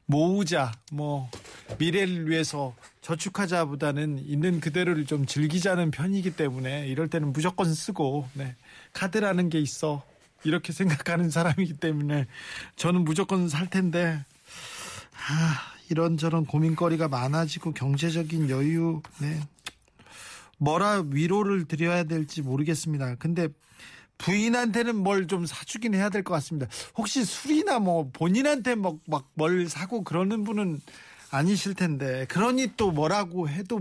모으자, 0.06 0.72
뭐, 0.92 1.30
미래를 1.78 2.28
위해서 2.28 2.74
저축하자 3.00 3.66
보다는 3.66 4.18
있는 4.18 4.60
그대로를 4.60 5.06
좀 5.06 5.24
즐기자는 5.24 5.92
편이기 5.92 6.32
때문에 6.32 6.88
이럴 6.88 7.08
때는 7.08 7.32
무조건 7.32 7.72
쓰고, 7.72 8.28
네. 8.34 8.56
카드라는 8.92 9.48
게 9.48 9.60
있어. 9.60 10.04
이렇게 10.42 10.72
생각하는 10.72 11.30
사람이기 11.30 11.74
때문에 11.74 12.26
저는 12.74 13.04
무조건 13.04 13.48
살 13.48 13.70
텐데, 13.70 14.24
아, 15.28 15.70
이런저런 15.90 16.44
고민거리가 16.44 17.08
많아지고 17.08 17.72
경제적인 17.72 18.50
여유, 18.50 19.02
네. 19.20 19.40
뭐라 20.58 21.04
위로를 21.06 21.66
드려야 21.66 22.04
될지 22.04 22.42
모르겠습니다. 22.42 23.14
근데 23.16 23.48
부인한테는 24.20 24.96
뭘 24.96 25.26
좀 25.26 25.46
사주긴 25.46 25.94
해야 25.94 26.08
될 26.10 26.22
것 26.22 26.34
같습니다. 26.34 26.66
혹시 26.96 27.24
술이나 27.24 27.78
뭐 27.78 28.10
본인한테 28.12 28.74
막뭘 28.74 29.68
사고 29.68 30.02
그러는 30.04 30.44
분은 30.44 30.80
아니실 31.30 31.74
텐데 31.74 32.26
그러니 32.28 32.72
또 32.76 32.90
뭐라고 32.90 33.48
해도 33.48 33.80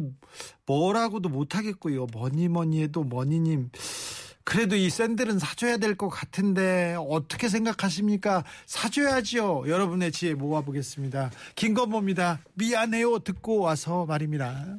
뭐라고도 0.65 1.29
못 1.29 1.55
하겠고요. 1.55 2.05
뭐니 2.07 2.47
뭐니 2.47 2.83
해도 2.83 3.03
머니님 3.03 3.71
그래도 4.43 4.75
이 4.75 4.89
샌들은 4.89 5.39
사줘야 5.39 5.77
될 5.77 5.95
것 5.95 6.09
같은데 6.09 6.95
어떻게 7.09 7.49
생각하십니까? 7.49 8.43
사줘야지요. 8.65 9.63
여러분의 9.67 10.11
지혜 10.11 10.33
모아보겠습니다. 10.35 11.31
김건모입니다. 11.55 12.39
미안해요 12.55 13.19
듣고 13.19 13.59
와서 13.59 14.05
말입니다. 14.05 14.77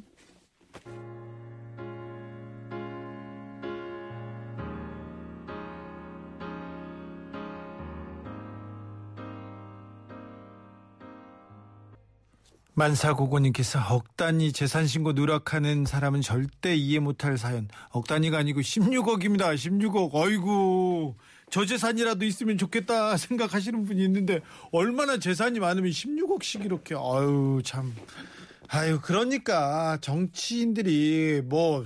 만사고고님께서 12.73 13.79
억 13.93 14.15
단위 14.15 14.53
재산 14.53 14.87
신고 14.87 15.11
누락하는 15.11 15.85
사람은 15.85 16.21
절대 16.21 16.75
이해 16.75 16.99
못할 16.99 17.37
사연. 17.37 17.67
억 17.91 18.07
단위가 18.07 18.37
아니고 18.37 18.61
16억입니다. 18.61 19.53
16억. 19.55 20.13
어이구. 20.13 21.15
저 21.49 21.65
재산이라도 21.65 22.23
있으면 22.25 22.57
좋겠다 22.57 23.17
생각하시는 23.17 23.83
분이 23.83 24.01
있는데 24.05 24.39
얼마나 24.71 25.19
재산이 25.19 25.59
많으면 25.59 25.91
16억씩 25.91 26.63
이렇게 26.63 26.95
아유 26.95 27.61
참 27.65 27.93
아유 28.69 29.01
그러니까 29.01 29.97
정치인들이 29.99 31.41
뭐 31.43 31.83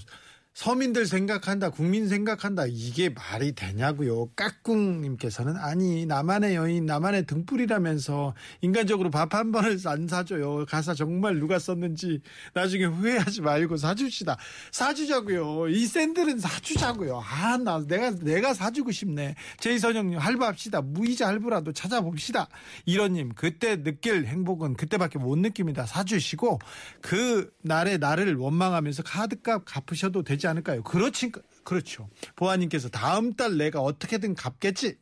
서민들 0.56 1.06
생각한다, 1.06 1.70
국민 1.70 2.08
생각한다, 2.08 2.66
이게 2.66 3.10
말이 3.10 3.52
되냐고요. 3.52 4.30
깍꿍님께서는 4.38 5.58
아니, 5.58 6.06
나만의 6.06 6.56
여인, 6.56 6.86
나만의 6.86 7.26
등불이라면서 7.28 8.34
인간적으로 8.62 9.10
밥 9.12 9.36
한 9.36 9.52
번을 9.52 9.78
안 9.86 10.08
사줘요. 10.08 10.66
가사 10.66 10.94
정말 10.94 11.40
누가 11.40 11.60
썼는지 11.60 12.22
나중에 12.54 12.86
후회하지 12.86 13.42
말고 13.42 13.76
사줍시다. 13.76 14.38
사주자고요. 14.72 15.68
이 15.68 15.86
샌들은 15.86 16.40
사주자고요. 16.40 17.22
아, 17.22 17.58
나, 17.58 17.84
내가, 17.86 18.12
내가 18.12 18.54
사주고 18.54 18.92
싶네. 18.92 19.36
제이선영님, 19.60 20.18
할부합시다. 20.20 20.82
무이자 20.82 21.28
할부라도 21.28 21.74
찾아봅시다. 21.74 22.48
이런님, 22.86 23.34
그때 23.36 23.84
느낄 23.84 24.26
행복은 24.26 24.76
그때밖에 24.76 25.20
못 25.20 25.38
느낍니다. 25.38 25.86
사주시고, 25.86 26.60
그 27.02 27.52
날의 27.62 27.98
나를 27.98 28.36
원망하면서 28.36 29.04
카드값 29.04 29.64
갚으셔도 29.66 30.24
되지 30.24 30.45
않을까요? 30.48 30.84
그렇지, 30.84 31.32
그렇죠. 31.64 32.10
보아님께서 32.36 32.90
다음 32.90 33.34
달 33.34 33.58
내가 33.58 33.82
어떻게든 33.82 34.36
갚겠지. 34.36 34.98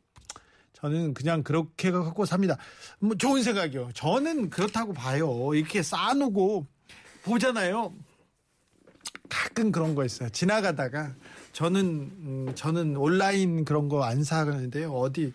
저는 0.74 1.14
그냥 1.14 1.44
그렇게 1.44 1.92
갖고 1.92 2.26
삽니다. 2.26 2.58
뭐 3.00 3.16
좋은 3.16 3.42
생각이요. 3.44 3.92
저는 3.94 4.50
그렇다고 4.50 4.94
봐요. 4.94 5.54
이렇게 5.54 5.82
쌓아놓고 5.82 6.68
보잖아요. 7.24 7.94
가끔 9.30 9.72
그런 9.72 9.96
거 9.96 10.04
있어요. 10.06 10.30
지나가다가 10.30 11.16
저는 11.54 11.80
음, 11.82 12.52
저는 12.56 12.98
온라인 12.98 13.64
그런 13.66 13.88
거 13.88 14.04
안 14.04 14.24
사는데요. 14.24 14.92
어디 14.94 15.34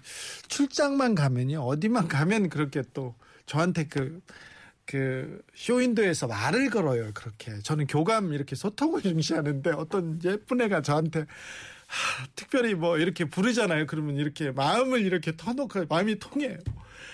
출장만 0.48 1.14
가면요. 1.14 1.60
어디만 1.60 2.08
가면 2.08 2.48
그렇게 2.50 2.82
또 2.92 3.14
저한테 3.46 3.86
그 3.88 4.20
그 4.88 5.42
쇼윈도에서 5.54 6.26
말을 6.28 6.70
걸어요. 6.70 7.10
그렇게 7.12 7.58
저는 7.58 7.86
교감 7.86 8.32
이렇게 8.32 8.56
소통을 8.56 9.02
중시하는데 9.04 9.70
어떤 9.72 10.18
예쁜 10.24 10.62
애가 10.62 10.80
저한테 10.80 11.26
하, 11.86 12.26
특별히 12.34 12.74
뭐 12.74 12.96
이렇게 12.96 13.26
부르잖아요. 13.26 13.86
그러면 13.86 14.16
이렇게 14.16 14.50
마음을 14.50 15.02
이렇게 15.02 15.36
터놓고 15.36 15.84
마음이 15.90 16.18
통해요. 16.18 16.56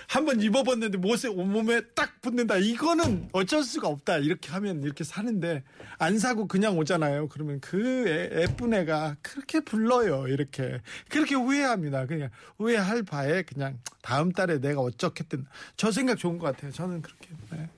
한번 0.09 0.41
입어봤는데 0.41 0.99
못에 0.99 1.29
온몸에 1.29 1.83
딱 1.95 2.21
붙는다. 2.21 2.57
이거는 2.57 3.29
어쩔 3.33 3.63
수가 3.63 3.89
없다. 3.89 4.19
이렇게 4.19 4.51
하면 4.53 4.83
이렇게 4.83 5.05
사는데 5.05 5.63
안 5.99 6.19
사고 6.19 6.47
그냥 6.47 6.77
오잖아요. 6.79 7.29
그러면 7.29 7.61
그 7.61 8.09
애, 8.09 8.43
예쁜 8.43 8.75
애가 8.75 9.17
그렇게 9.23 9.61
불러요. 9.61 10.29
이렇게 10.29 10.81
그렇게 11.09 11.35
후회합니다. 11.35 12.07
그냥 12.07 12.31
후회할 12.59 13.03
바에 13.03 13.43
그냥 13.43 13.79
다음 14.03 14.33
달에 14.33 14.61
내가 14.61 14.81
어쩌겠든 14.81 15.47
저 15.77 15.91
생각 15.91 16.19
좋은 16.19 16.39
것 16.39 16.47
같아요. 16.47 16.73
저는 16.73 17.03
그렇게. 17.03 17.29
네. 17.53 17.69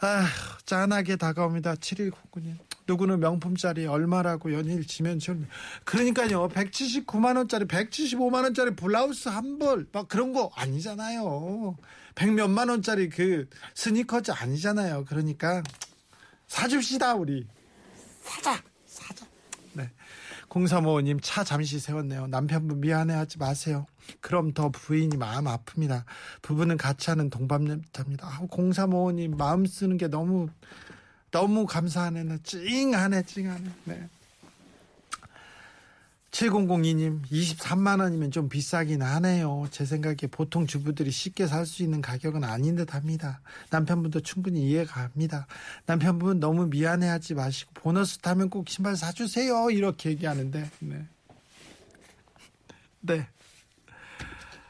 아, 0.00 0.26
짠하게 0.66 1.16
다가옵니다. 1.16 1.74
7199님. 1.76 2.65
누구는 2.86 3.20
명품짜리 3.20 3.86
얼마라고 3.86 4.52
연일 4.52 4.86
지면 4.86 5.18
좀 5.18 5.46
그러니까요. 5.84 6.48
179만 6.48 7.36
원짜리, 7.36 7.64
175만 7.66 8.42
원짜리 8.44 8.74
블라우스 8.74 9.28
한 9.28 9.58
벌 9.58 9.86
막 9.92 10.08
그런 10.08 10.32
거 10.32 10.50
아니잖아요. 10.54 11.76
100몇만 12.14 12.68
원짜리 12.70 13.08
그 13.08 13.48
스니커즈 13.74 14.30
아니잖아요. 14.32 15.04
그러니까 15.06 15.62
사줍시다 16.46 17.14
우리. 17.14 17.46
사자. 18.22 18.62
사자. 18.86 19.26
네. 19.72 19.90
0355님 20.48 21.18
차 21.22 21.44
잠시 21.44 21.78
세웠네요. 21.78 22.28
남편분 22.28 22.80
미안해하지 22.80 23.38
마세요. 23.38 23.86
그럼 24.20 24.52
더 24.52 24.70
부인이 24.70 25.16
마음 25.16 25.44
아픕니다. 25.44 26.04
부부는 26.42 26.76
같이 26.76 27.10
하는 27.10 27.28
동반자입니다. 27.30 28.26
아, 28.26 28.40
0355님 28.48 29.36
마음 29.36 29.66
쓰는 29.66 29.96
게 29.96 30.08
너무 30.08 30.48
너무 31.36 31.66
감사하네. 31.66 32.38
찡하네 32.44 33.22
찡하네. 33.24 33.70
네. 33.84 34.08
7002님 36.30 37.22
23만 37.30 38.00
원이면 38.00 38.30
좀 38.30 38.48
비싸긴 38.48 39.02
하네요. 39.02 39.66
제 39.70 39.84
생각에 39.84 40.16
보통 40.30 40.66
주부들이 40.66 41.10
쉽게 41.10 41.46
살 41.46 41.66
수 41.66 41.82
있는 41.82 42.00
가격은 42.00 42.42
아닌 42.42 42.74
듯 42.76 42.94
합니다. 42.94 43.40
남편분도 43.68 44.20
충분히 44.20 44.66
이해가 44.70 45.08
갑니다. 45.08 45.46
남편분 45.84 46.40
너무 46.40 46.68
미안해 46.68 47.06
하지 47.06 47.34
마시고 47.34 47.72
보너스 47.74 48.16
타면 48.18 48.48
꼭 48.48 48.70
신발 48.70 48.96
사주세요. 48.96 49.70
이렇게 49.70 50.10
얘기하는데 50.10 50.70
네. 50.78 51.06
네. 53.02 53.28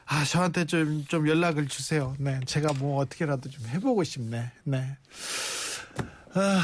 아, 0.05 0.25
저한테 0.25 0.65
좀, 0.65 1.05
좀 1.05 1.27
연락을 1.29 1.67
주세요. 1.69 2.13
네. 2.19 2.41
제가 2.45 2.73
뭐 2.73 2.99
어떻게라도 2.99 3.49
좀 3.49 3.65
해보고 3.67 4.03
싶네. 4.03 4.51
네. 4.65 4.97
아, 6.39 6.61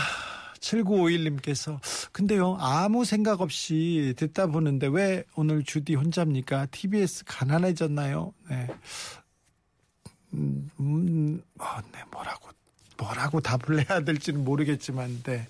7951님께서 0.60 1.80
근데요 2.12 2.58
아무 2.60 3.06
생각 3.06 3.42
없이 3.42 4.14
듣다 4.18 4.48
보는데 4.48 4.88
왜 4.88 5.24
오늘 5.36 5.64
주디 5.64 5.96
혼자입니까? 5.96 6.68
TBS 6.68 7.24
가난해졌나요? 7.26 8.34
네. 8.50 8.68
음, 10.34 10.70
음, 10.80 11.42
어, 11.60 11.66
네 11.92 12.00
뭐라고 12.12 12.50
뭐라고 12.98 13.42
답을 13.42 13.90
해야 13.90 14.02
될지는 14.02 14.44
모르겠지만 14.44 15.24
네. 15.24 15.48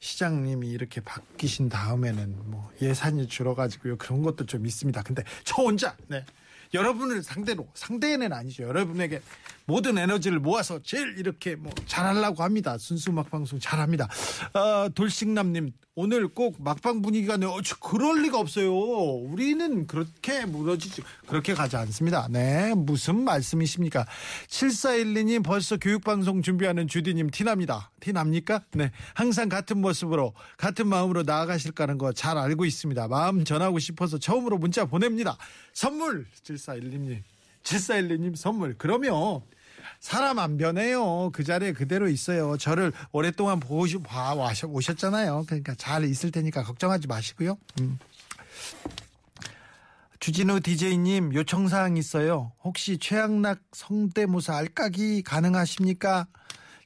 시장님이 0.00 0.68
이렇게 0.68 1.00
바뀌신 1.00 1.68
다음에는 1.68 2.50
뭐 2.50 2.70
예산이 2.82 3.28
줄어가지고요 3.28 3.98
그런 3.98 4.22
것도 4.22 4.46
좀 4.46 4.66
있습니다. 4.66 5.02
근데 5.02 5.22
저 5.44 5.62
혼자 5.62 5.96
네. 6.08 6.24
여러분을 6.72 7.22
상대로 7.22 7.68
상대는 7.74 8.32
아니죠. 8.32 8.64
여러분에게 8.64 9.20
모든 9.70 9.96
에너지를 9.98 10.40
모아서 10.40 10.80
제일 10.82 11.16
이렇게 11.16 11.54
뭐 11.54 11.72
잘하려고 11.86 12.42
합니다. 12.42 12.76
순수 12.76 13.12
막방송 13.12 13.60
잘합니다. 13.60 14.08
아, 14.52 14.88
돌식남님 14.92 15.72
오늘 15.94 16.26
꼭 16.26 16.56
막방 16.60 17.02
분위기가 17.02 17.36
네, 17.36 17.46
어, 17.46 17.60
저 17.64 17.76
그럴 17.76 18.22
리가 18.22 18.40
없어요. 18.40 18.74
우리는 18.74 19.86
그렇게 19.86 20.44
무너지지 20.44 21.02
그렇게 21.28 21.54
가지 21.54 21.76
않습니다. 21.76 22.26
네 22.30 22.74
무슨 22.74 23.22
말씀이십니까? 23.22 24.06
7412님 24.48 25.44
벌써 25.44 25.76
교육방송 25.76 26.42
준비하는 26.42 26.88
주디님 26.88 27.30
티납니다. 27.30 27.92
티납니까? 28.00 28.64
네 28.72 28.90
항상 29.14 29.48
같은 29.48 29.80
모습으로 29.80 30.34
같은 30.56 30.88
마음으로 30.88 31.22
나아가실까는 31.22 31.96
거 31.98 32.12
잘 32.12 32.36
알고 32.36 32.64
있습니다. 32.64 33.06
마음 33.06 33.44
전하고 33.44 33.78
싶어서 33.78 34.18
처음으로 34.18 34.58
문자 34.58 34.84
보냅니다. 34.84 35.36
선물 35.72 36.26
7412님 36.42 37.22
7412님 37.62 38.34
선물 38.34 38.74
그러면 38.76 39.42
사람 40.00 40.38
안 40.38 40.56
변해요. 40.56 41.30
그 41.32 41.44
자리에 41.44 41.72
그대로 41.72 42.08
있어요. 42.08 42.56
저를 42.56 42.92
오랫동안 43.12 43.60
보시, 43.60 43.98
봐 43.98 44.34
오셨잖아요. 44.66 45.44
그러니까 45.46 45.74
잘 45.76 46.04
있을 46.04 46.30
테니까 46.30 46.62
걱정하지 46.62 47.06
마시고요. 47.06 47.58
음. 47.80 47.98
주진우 50.18 50.60
DJ님 50.60 51.34
요청사항 51.34 51.96
있어요. 51.96 52.52
혹시 52.64 52.98
최양락 52.98 53.60
성대모사 53.72 54.56
알까기 54.56 55.22
가능하십니까? 55.22 56.26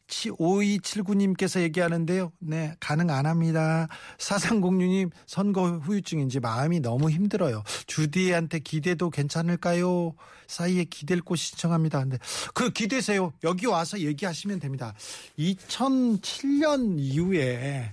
5279님께서 0.09 1.61
얘기하는데요. 1.63 2.33
네, 2.41 2.75
가능 2.81 3.11
안 3.11 3.27
합니다. 3.27 3.89
4306님, 4.19 5.11
선거 5.27 5.71
후유증인지 5.79 6.41
마음이 6.41 6.81
너무 6.81 7.11
힘들어요. 7.11 7.63
주디한테 7.87 8.59
기대도 8.61 9.11
괜찮을까요? 9.11 10.15
사이에 10.47 10.85
기댈 10.85 11.21
곳 11.21 11.37
신청합니다. 11.37 12.01
근데 12.01 12.19
그 12.53 12.71
기대세요. 12.71 13.33
여기 13.45 13.67
와서 13.67 13.99
얘기하시면 13.99 14.61
됩니다. 14.61 14.95
2007년 15.39 16.97
이후에 16.99 17.91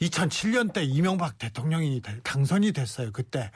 2007년 0.00 0.72
때 0.72 0.82
이명박 0.82 1.38
대통령이 1.38 2.00
대- 2.02 2.20
당선이 2.22 2.72
됐어요. 2.72 3.12
그때. 3.12 3.50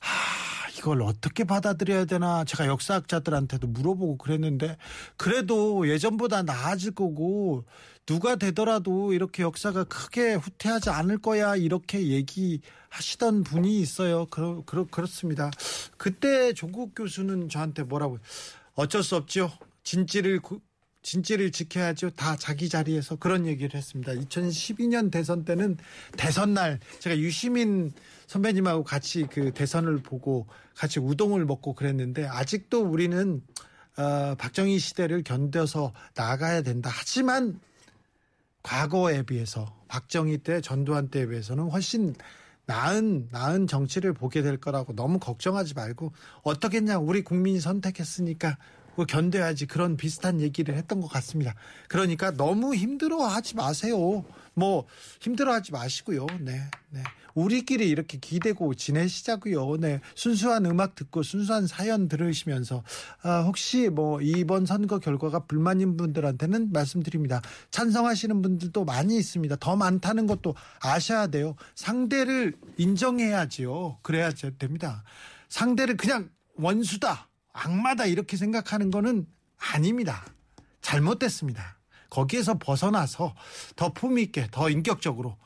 하, 0.00 0.37
이걸 0.78 1.02
어떻게 1.02 1.44
받아들여야 1.44 2.04
되나 2.04 2.44
제가 2.44 2.66
역사학자들한테도 2.66 3.66
물어보고 3.66 4.16
그랬는데 4.16 4.76
그래도 5.16 5.88
예전보다 5.88 6.42
나아질 6.42 6.92
거고 6.92 7.64
누가 8.06 8.36
되더라도 8.36 9.12
이렇게 9.12 9.42
역사가 9.42 9.84
크게 9.84 10.34
후퇴하지 10.34 10.90
않을 10.90 11.18
거야 11.18 11.56
이렇게 11.56 12.06
얘기하시던 12.08 13.42
분이 13.44 13.80
있어요. 13.80 14.26
그러, 14.26 14.62
그러, 14.64 14.84
그렇습니다. 14.84 15.50
그때 15.96 16.52
조국 16.54 16.94
교수는 16.94 17.48
저한테 17.48 17.82
뭐라고 17.82 18.18
어쩔 18.74 19.02
수 19.02 19.16
없죠. 19.16 19.50
진지를 19.82 20.40
구- 20.40 20.60
진지를 21.02 21.52
지켜야죠. 21.52 22.10
다 22.10 22.36
자기 22.36 22.68
자리에서 22.68 23.16
그런 23.16 23.46
얘기를 23.46 23.74
했습니다. 23.74 24.12
2012년 24.12 25.10
대선 25.10 25.44
때는 25.44 25.76
대선 26.16 26.54
날 26.54 26.80
제가 27.00 27.16
유시민 27.18 27.92
선배님하고 28.28 28.84
같이 28.84 29.26
그 29.28 29.52
대선을 29.52 29.98
보고 30.02 30.46
같이 30.76 31.00
우동을 31.00 31.44
먹고 31.44 31.74
그랬는데 31.74 32.26
아직도 32.26 32.82
우리는 32.82 33.42
어, 33.96 34.34
박정희 34.36 34.78
시대를 34.78 35.24
견뎌서 35.24 35.92
나가야 36.14 36.62
된다. 36.62 36.90
하지만 36.92 37.58
과거에 38.62 39.22
비해서 39.22 39.74
박정희 39.88 40.38
때 40.38 40.60
전두환 40.60 41.08
때에 41.08 41.26
비해서는 41.26 41.70
훨씬 41.70 42.14
나은 42.66 43.28
나은 43.32 43.66
정치를 43.66 44.12
보게 44.12 44.42
될 44.42 44.58
거라고 44.58 44.94
너무 44.94 45.18
걱정하지 45.18 45.72
말고 45.72 46.12
어떻겠냐 46.42 46.98
우리 46.98 47.22
국민이 47.22 47.60
선택했으니까 47.60 48.58
뭐 48.94 49.06
견뎌야지 49.06 49.66
그런 49.66 49.96
비슷한 49.96 50.40
얘기를 50.40 50.74
했던 50.74 51.00
것 51.00 51.06
같습니다. 51.06 51.54
그러니까 51.88 52.32
너무 52.32 52.74
힘들어하지 52.74 53.56
마세요. 53.56 54.24
뭐 54.58 54.86
힘들어하지 55.20 55.72
마시고요. 55.72 56.26
네, 56.40 56.70
네. 56.90 57.02
우리끼리 57.34 57.88
이렇게 57.88 58.18
기대고 58.18 58.74
지내시자고요. 58.74 59.76
네, 59.76 60.00
순수한 60.14 60.66
음악 60.66 60.96
듣고 60.96 61.22
순수한 61.22 61.66
사연 61.66 62.08
들으시면서 62.08 62.82
아, 63.22 63.42
혹시 63.42 63.88
뭐 63.88 64.20
이번 64.20 64.66
선거 64.66 64.98
결과가 64.98 65.44
불만인 65.46 65.96
분들한테는 65.96 66.72
말씀드립니다. 66.72 67.40
찬성하시는 67.70 68.42
분들도 68.42 68.84
많이 68.84 69.16
있습니다. 69.16 69.56
더 69.60 69.76
많다는 69.76 70.26
것도 70.26 70.54
아셔야 70.80 71.28
돼요. 71.28 71.54
상대를 71.76 72.54
인정해야지요. 72.76 73.98
그래야 74.02 74.30
됩니다. 74.58 75.04
상대를 75.48 75.96
그냥 75.96 76.30
원수다, 76.56 77.28
악마다 77.52 78.06
이렇게 78.06 78.36
생각하는 78.36 78.90
거는 78.90 79.26
아닙니다. 79.58 80.24
잘못됐습니다. 80.80 81.77
거기에서 82.10 82.58
벗어나서 82.58 83.34
더 83.76 83.92
품위 83.92 84.22
있게, 84.24 84.48
더 84.50 84.70
인격적으로 84.70 85.36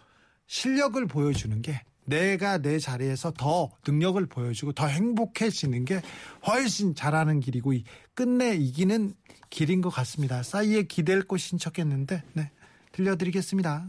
실력을 0.46 1.04
보여주는 1.06 1.60
게 1.62 1.80
내가 2.04 2.58
내 2.58 2.78
자리에서 2.78 3.32
더 3.32 3.70
능력을 3.86 4.24
보여주고 4.26 4.72
더 4.72 4.86
행복해지는 4.86 5.84
게 5.84 6.02
훨씬 6.46 6.94
잘하는 6.94 7.40
길이고 7.40 7.72
이- 7.72 7.84
끝내 8.14 8.54
이기는 8.54 9.14
길인 9.50 9.80
것 9.80 9.90
같습니다. 9.90 10.42
싸이에 10.42 10.82
기댈 10.84 11.22
곳 11.22 11.38
신청했는데 11.38 12.22
네, 12.34 12.50
들려드리겠습니다. 12.92 13.86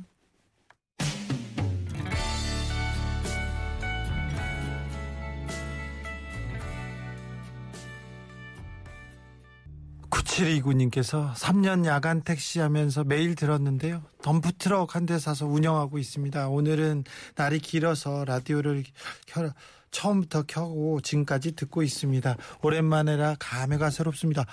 구칠이구님께서 10.34 11.34
3년 11.36 11.86
야간 11.86 12.22
택시 12.22 12.60
하면서 12.60 13.04
매일 13.04 13.36
들었는데요. 13.36 14.02
덤프트럭 14.24 14.96
한 14.96 15.04
대 15.06 15.20
사서 15.20 15.46
운영하고 15.46 15.98
있습니다. 16.00 16.48
오늘은 16.48 17.04
날이 17.36 17.60
길어서 17.60 18.24
라디오를 18.26 18.84
켜, 19.28 19.52
처음부터 19.92 20.44
켜고 20.48 21.02
지금까지 21.02 21.56
듣고 21.56 21.84
있습니다. 21.84 22.38
오랜만에라 22.62 23.36
감회가 23.38 23.90
새롭습니다. 23.90 24.46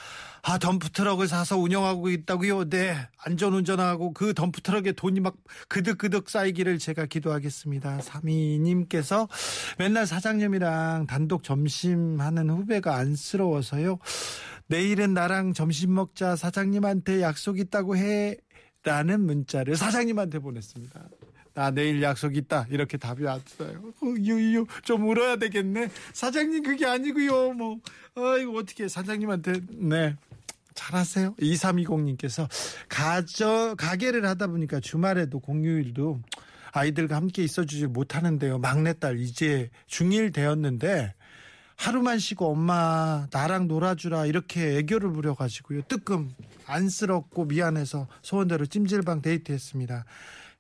아, 0.43 0.59
덤프트럭을 0.59 1.29
사서 1.29 1.57
운영하고 1.57 2.11
있다고요? 2.11 2.69
네. 2.69 2.97
안전운전하고 3.25 4.13
그 4.13 4.35
덤프트럭에 4.35 4.93
돈이 4.93 5.21
막 5.21 5.37
그득그득 5.69 6.29
쌓이기를 6.29 6.79
제가 6.79 7.07
기도하겠습니다. 7.07 8.01
사미님께서 8.03 9.29
맨날 9.79 10.07
사장님이랑 10.07 11.07
단독 11.07 11.45
점심하는 11.45 12.51
후배가 12.51 12.97
안쓰러워서요. 12.97 13.99
내일은 14.71 15.15
나랑 15.15 15.53
점심 15.53 15.95
먹자 15.95 16.37
사장님한테 16.37 17.23
약속 17.23 17.59
있다고 17.59 17.97
해 17.97 18.37
라는 18.85 19.27
문자를 19.27 19.77
사장님한테 19.77 20.39
보냈습니다. 20.39 21.09
나 21.55 21.71
내일 21.73 22.01
약속 22.03 22.37
있다 22.37 22.69
이렇게 22.71 22.97
답이 22.97 23.25
왔어요. 23.25 23.93
어, 24.01 24.07
유유 24.17 24.67
좀 24.85 25.09
울어야 25.09 25.37
되겠네. 25.37 25.91
사장님 26.13 26.63
그게 26.63 26.87
아니고요. 26.87 27.53
뭐 27.55 27.81
아이고 28.15 28.57
어떻게 28.57 28.87
사장님한테 28.87 29.61
네. 29.71 30.17
잘하세요. 30.75 31.35
2320님께서 31.35 32.49
가저 32.89 33.75
가게를 33.77 34.25
하다 34.25 34.47
보니까 34.47 34.79
주말에도 34.79 35.41
공휴일도 35.41 36.21
아이들과 36.71 37.17
함께 37.17 37.43
있어주지 37.43 37.89
못하는데요. 37.89 38.59
막내딸 38.59 39.19
이제 39.19 39.69
중1 39.89 40.33
되었는데 40.33 41.15
하루만 41.81 42.19
쉬고 42.19 42.51
엄마 42.51 43.27
나랑 43.33 43.67
놀아주라 43.67 44.27
이렇게 44.27 44.77
애교를 44.77 45.13
부려가지고요. 45.13 45.81
뜨끔 45.89 46.31
안쓰럽고 46.67 47.47
미안해서 47.47 48.07
소원대로 48.21 48.67
찜질방 48.67 49.23
데이트했습니다. 49.23 50.05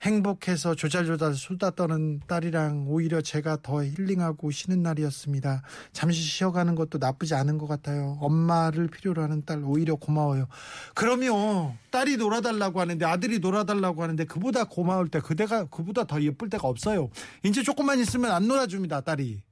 행복해서 0.01 0.75
조잘조잘 0.75 1.35
수다 1.35 1.73
떠는 1.73 2.21
딸이랑 2.27 2.87
오히려 2.89 3.21
제가 3.21 3.59
더 3.63 3.85
힐링하고 3.85 4.51
쉬는 4.51 4.83
날이었습니다. 4.83 5.61
잠시 5.93 6.23
쉬어가는 6.23 6.75
것도 6.75 6.97
나쁘지 6.97 7.35
않은 7.35 7.59
것 7.59 7.67
같아요. 7.67 8.17
엄마를 8.23 8.89
필요로 8.89 9.23
하는 9.23 9.45
딸 9.45 9.63
오히려 9.63 9.97
고마워요. 9.97 10.49
그러면 10.95 11.77
딸이 11.91 12.17
놀아달라고 12.17 12.81
하는데 12.81 13.05
아들이 13.05 13.41
놀아달라고 13.41 14.03
하는데 14.03 14.25
그보다 14.25 14.65
고마울 14.65 15.09
때 15.11 15.21
그대가 15.21 15.67
그보다 15.67 16.05
더 16.05 16.23
예쁠 16.23 16.49
때가 16.49 16.67
없어요. 16.67 17.11
이제 17.43 17.63
조금만 17.63 17.99
있으면 17.99 18.31
안 18.31 18.49
놀아줍니다 18.49 19.03
딸이 19.03 19.43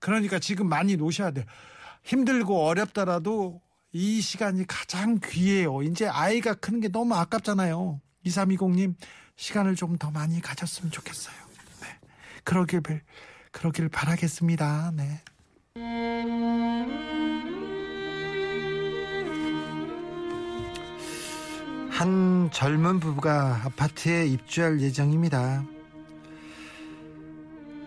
그러니까 0.00 0.38
지금 0.38 0.68
많이 0.68 0.96
노셔야 0.96 1.30
돼. 1.32 1.44
힘들고 2.04 2.66
어렵더라도 2.66 3.60
이 3.92 4.20
시간이 4.20 4.66
가장 4.66 5.18
귀해요. 5.24 5.82
이제 5.82 6.06
아이가 6.06 6.54
크는 6.54 6.80
게 6.80 6.88
너무 6.88 7.14
아깝잖아요. 7.14 8.00
2320님, 8.26 8.94
시간을 9.36 9.74
좀 9.76 9.98
더 9.98 10.10
많이 10.10 10.40
가졌으면 10.40 10.90
좋겠어요. 10.92 11.34
네. 11.82 11.86
그러길, 12.44 12.80
벨- 12.82 13.02
그러길 13.52 13.88
바라겠습니다. 13.88 14.92
네. 14.94 15.20
한 21.90 22.50
젊은 22.52 23.00
부부가 23.00 23.60
아파트에 23.64 24.26
입주할 24.26 24.80
예정입니다. 24.80 25.64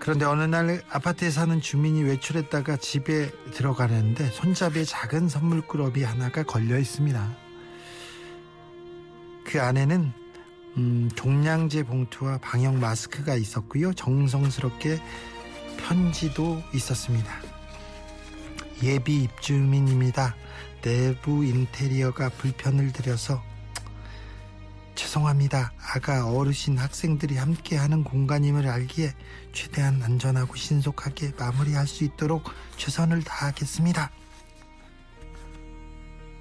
그런데 0.01 0.25
어느 0.25 0.41
날 0.41 0.81
아파트에 0.89 1.29
사는 1.29 1.61
주민이 1.61 2.01
외출했다가 2.01 2.77
집에 2.77 3.29
들어가려는데 3.53 4.31
손잡이에 4.31 4.83
작은 4.83 5.29
선물꾸러미 5.29 6.01
하나가 6.01 6.41
걸려 6.41 6.79
있습니다. 6.79 7.37
그 9.45 9.61
안에는 9.61 10.11
음, 10.77 11.11
종량제 11.15 11.83
봉투와 11.83 12.39
방역 12.39 12.77
마스크가 12.77 13.35
있었고요. 13.35 13.93
정성스럽게 13.93 14.99
편지도 15.77 16.63
있었습니다. 16.73 17.39
예비 18.81 19.21
입주민입니다. 19.21 20.35
내부 20.81 21.45
인테리어가 21.45 22.29
불편을 22.29 22.91
드려서 22.91 23.43
죄송합니다. 25.11 25.73
아가 25.93 26.29
어르신 26.29 26.77
학생들이 26.77 27.35
함께 27.35 27.75
하는 27.75 28.01
공간임을 28.01 28.65
알기에 28.65 29.13
최대한 29.51 30.01
안전하고 30.01 30.55
신속하게 30.55 31.33
마무리할 31.37 31.85
수 31.85 32.05
있도록 32.05 32.49
최선을 32.77 33.21
다하겠습니다. 33.23 34.09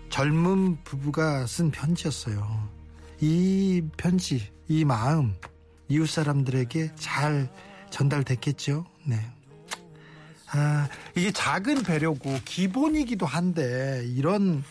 젊은 0.09 0.79
부부가 0.85 1.47
쓴 1.47 1.73
편지였어요. 1.73 2.69
이 3.21 3.83
편지, 3.97 4.53
이 4.69 4.85
마음 4.85 5.35
이웃 5.89 6.09
사람들에게 6.09 6.95
잘 6.95 7.53
전달됐겠죠. 7.91 8.87
네. 9.05 9.17
아, 10.53 10.89
이게 11.17 11.33
작은 11.33 11.83
배려고 11.83 12.39
기본이기도 12.45 13.27
한데 13.27 14.05
이런 14.07 14.63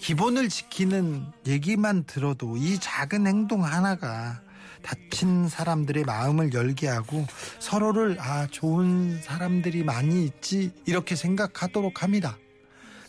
기본을 0.00 0.48
지키는 0.48 1.26
얘기만 1.46 2.04
들어도 2.04 2.56
이 2.56 2.78
작은 2.78 3.26
행동 3.26 3.64
하나가 3.64 4.40
다친 4.82 5.48
사람들의 5.48 6.04
마음을 6.04 6.54
열게 6.54 6.88
하고 6.88 7.26
서로를 7.58 8.16
아 8.20 8.46
좋은 8.46 9.20
사람들이 9.22 9.82
많이 9.84 10.24
있지 10.24 10.72
이렇게 10.86 11.16
생각하도록 11.16 12.02
합니다. 12.02 12.38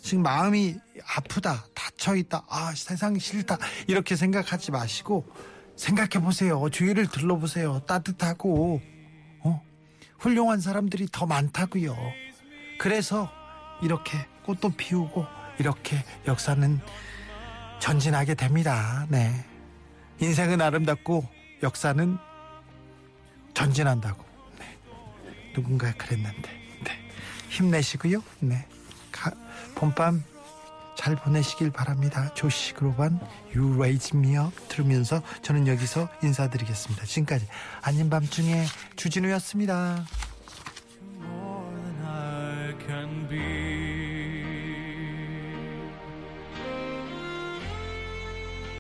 지금 0.02 0.24
마음이 0.24 0.76
아프다, 1.16 1.66
다쳐 1.76 2.16
있다, 2.16 2.46
아 2.50 2.74
세상 2.76 3.20
싫다 3.20 3.58
이렇게 3.88 4.16
생각하지 4.16 4.72
마시고 4.72 5.26
생각해 5.76 6.24
보세요. 6.24 6.70
주위를 6.70 7.08
둘러보세요. 7.08 7.82
따뜻하고 7.86 8.82
어? 9.44 9.62
훌륭한 10.18 10.60
사람들이 10.60 11.08
더 11.12 11.26
많다고요. 11.26 11.96
그래서 12.80 13.30
이렇게 13.82 14.18
꽃도 14.44 14.72
피우고 14.72 15.39
이렇게 15.60 16.04
역사는 16.26 16.80
전진하게 17.80 18.34
됩니다. 18.36 19.06
네. 19.10 19.46
인생은 20.20 20.62
아름답고 20.62 21.28
역사는 21.62 22.18
전진한다고. 23.54 24.24
네. 24.58 24.78
누군가 25.54 25.92
그랬는데. 25.94 26.50
네. 26.84 26.92
힘내시고요. 27.50 28.24
네. 28.40 28.66
가, 29.12 29.32
봄밤 29.76 30.24
잘 30.98 31.16
보내시길 31.16 31.72
바랍니다. 31.72 32.34
조시 32.34 32.74
그로반 32.74 33.20
You 33.56 33.76
Raise 33.76 34.18
Me 34.18 34.38
Up 34.38 34.54
들으면서 34.68 35.22
저는 35.42 35.68
여기서 35.68 36.10
인사드리겠습니다. 36.22 37.06
지금까지 37.06 37.48
아닌 37.82 38.10
밤중에 38.10 38.66
주진우였습니다. 38.98 40.06